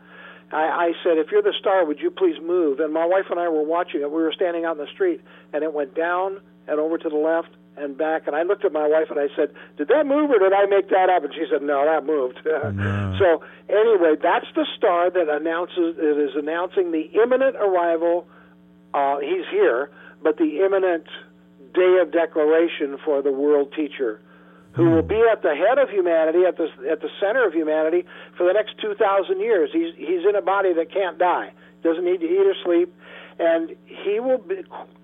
[0.51, 2.79] I, I said, if you're the star, would you please move?
[2.79, 4.11] And my wife and I were watching it.
[4.11, 5.21] We were standing out in the street,
[5.53, 8.27] and it went down and over to the left and back.
[8.27, 10.65] And I looked at my wife and I said, "Did that move or did I
[10.65, 12.39] make that up?" And she said, "No, that moved."
[13.19, 18.27] so anyway, that's the star that announces it is announcing the imminent arrival.
[18.93, 19.89] Uh, he's here,
[20.23, 21.05] but the imminent
[21.73, 24.21] day of declaration for the world teacher
[24.77, 28.05] who will be at the head of humanity, at the at the center of humanity
[28.37, 29.71] for the next two thousand years.
[29.73, 31.51] He's he's in a body that can't die,
[31.83, 32.93] doesn't need to eat or sleep,
[33.39, 34.63] and he will be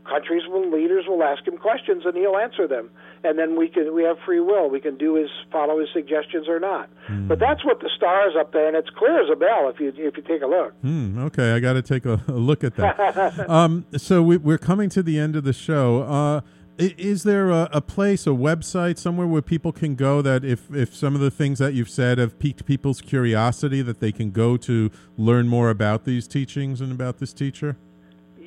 [0.09, 2.89] countries will leaders will ask him questions and he'll answer them.
[3.23, 4.69] And then we can we have free will.
[4.69, 6.89] We can do his follow his suggestions or not.
[7.09, 7.27] Mm.
[7.27, 9.93] but that's what the stars up there and it's clear as a bell if you
[9.95, 10.73] if you take a look.
[10.83, 13.49] Mm, okay i got to take a, a, look at that.
[13.49, 16.03] Um, so we, are coming to the end of the show.
[16.03, 16.41] Uh,
[16.77, 20.95] is there a, a, place, a website, somewhere where people can go that if, if
[20.95, 24.57] some of the things that you've said have piqued people's curiosity, that they can go
[24.57, 27.77] to learn more about these teachings and about this teacher?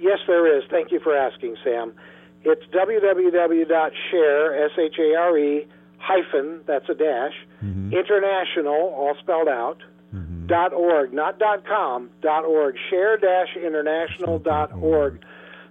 [0.07, 0.63] Yes, there is.
[0.71, 1.93] Thank you for asking, Sam.
[2.45, 5.67] It's www.share, S-H-A-R-E,
[5.99, 7.33] hyphen, that's a dash,
[7.65, 7.93] mm-hmm.
[7.93, 9.79] international, all spelled out,
[10.15, 10.47] mm-hmm.
[10.47, 15.25] dot org, not dot com, dot org, share-international dot org.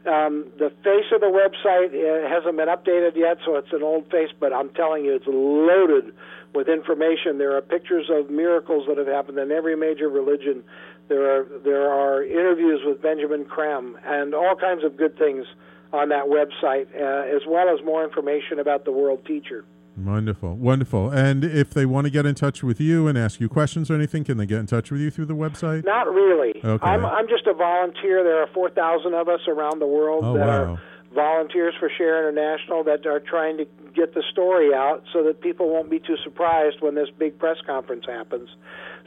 [0.05, 4.11] Um, the face of the website uh, hasn't been updated yet, so it's an old
[4.11, 6.13] face, but I'm telling you, it's loaded
[6.53, 7.37] with information.
[7.37, 10.63] There are pictures of miracles that have happened in every major religion
[11.07, 15.45] there are there are interviews with Benjamin Creme and all kinds of good things
[15.93, 19.65] on that website, uh, as well as more information about the World Teacher.
[19.97, 21.09] Wonderful, wonderful.
[21.09, 23.95] And if they want to get in touch with you and ask you questions or
[23.95, 25.85] anything, can they get in touch with you through the website?
[25.85, 26.59] Not really.
[26.63, 26.85] Okay.
[26.85, 28.23] I'm I'm just a volunteer.
[28.23, 30.73] There are four thousand of us around the world oh, that wow.
[30.73, 30.81] are
[31.15, 35.69] volunteers for Share International that are trying to get the story out so that people
[35.69, 38.49] won't be too surprised when this big press conference happens.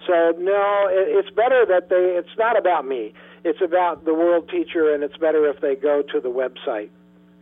[0.06, 2.16] So no, it's better that they.
[2.18, 3.12] It's not about me.
[3.44, 6.90] It's about the world teacher, and it's better if they go to the website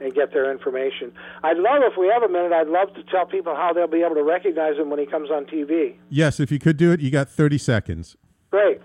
[0.00, 1.12] and get their information.
[1.42, 2.52] I'd love if we have a minute.
[2.52, 5.30] I'd love to tell people how they'll be able to recognize him when he comes
[5.30, 5.94] on TV.
[6.10, 8.16] Yes, if you could do it, you got thirty seconds.
[8.50, 8.80] Great.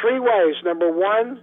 [0.00, 0.56] Three ways.
[0.64, 1.40] Number one,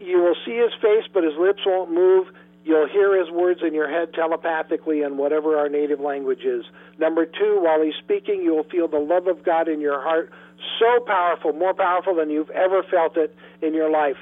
[0.00, 2.28] you will see his face, but his lips won't move.
[2.64, 6.64] You'll hear his words in your head telepathically in whatever our native language is.
[6.98, 10.30] Number two, while he's speaking, you'll feel the love of God in your heart
[10.78, 14.18] so powerful, more powerful than you've ever felt it in your life.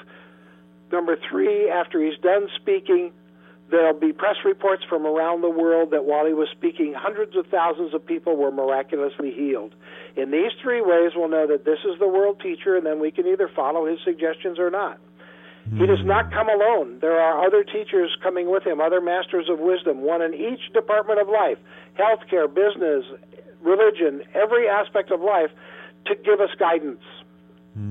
[0.93, 3.13] Number three, after he's done speaking,
[3.71, 7.47] there'll be press reports from around the world that while he was speaking, hundreds of
[7.49, 9.75] thousands of people were miraculously healed.
[10.17, 13.11] In these three ways, we'll know that this is the world teacher, and then we
[13.11, 14.99] can either follow his suggestions or not.
[15.77, 16.99] He does not come alone.
[17.01, 21.21] There are other teachers coming with him, other masters of wisdom, one in each department
[21.21, 21.59] of life
[21.99, 23.05] healthcare, business,
[23.61, 25.51] religion, every aspect of life
[26.07, 27.03] to give us guidance.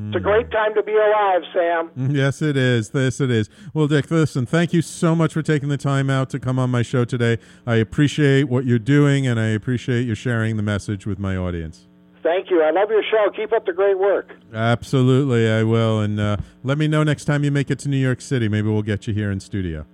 [0.08, 1.92] It's a great time to be alive, Sam.
[2.14, 2.90] Yes, it is.
[2.90, 3.50] This it is.
[3.74, 6.70] Well, Dick, listen, thank you so much for taking the time out to come on
[6.70, 7.38] my show today.
[7.66, 11.88] I appreciate what you're doing, and I appreciate you sharing the message with my audience.
[12.24, 12.62] Thank you.
[12.62, 13.30] I love your show.
[13.36, 14.32] Keep up the great work.
[14.54, 16.02] Absolutely, I will.
[16.02, 18.50] And uh, let me know next time you make it to New York City.
[18.50, 19.86] Maybe we'll get you here in studio.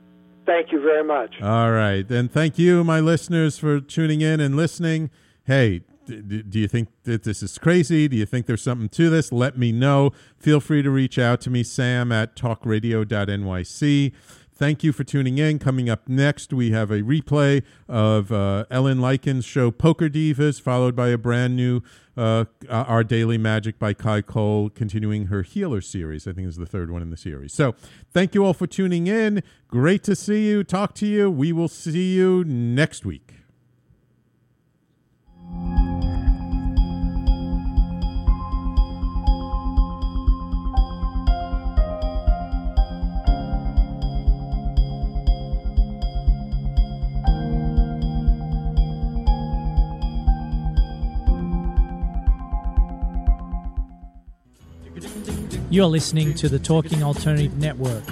[0.46, 1.36] Thank you very much.
[1.42, 2.10] All right.
[2.10, 5.10] And thank you, my listeners, for tuning in and listening.
[5.46, 8.08] Hey, do you think that this is crazy?
[8.08, 9.32] Do you think there's something to this?
[9.32, 10.12] Let me know.
[10.38, 14.12] Feel free to reach out to me, sam at talkradio.nyc.
[14.64, 15.60] Thank you for tuning in.
[15.60, 20.96] Coming up next, we have a replay of uh, Ellen Leikind's show Poker Divas, followed
[20.96, 21.82] by a brand new
[22.16, 26.30] uh, Our Daily Magic by Kai Cole, continuing her Healer series.
[26.30, 27.52] I think is the third one in the series.
[27.52, 27.76] So
[28.14, 29.44] thank you all for tuning in.
[29.68, 31.30] Great to see you, talk to you.
[31.30, 33.43] We will see you next week.
[55.74, 58.04] You're listening to the Talking Alternative Network.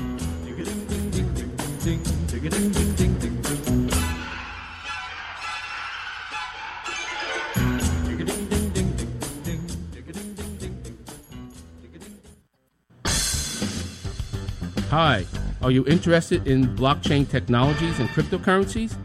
[14.90, 15.24] Hi,
[15.62, 18.96] are you interested in blockchain technologies and cryptocurrencies?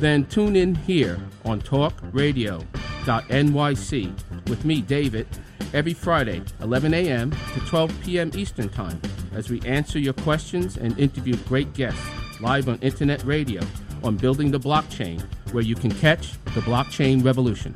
[0.00, 5.28] Then tune in here on talkradio.nyc with me, David
[5.72, 7.30] every Friday, 11 a.m.
[7.54, 8.30] to 12 p.m.
[8.34, 9.00] Eastern Time,
[9.32, 12.00] as we answer your questions and interview great guests
[12.40, 13.62] live on internet radio
[14.02, 15.20] on Building the Blockchain,
[15.52, 17.74] where you can catch the blockchain revolution.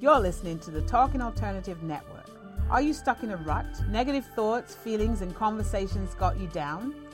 [0.00, 2.30] You're listening to the Talking Alternative Network.
[2.70, 3.66] Are you stuck in a rut?
[3.88, 6.94] Negative thoughts, feelings, and conversations got you down?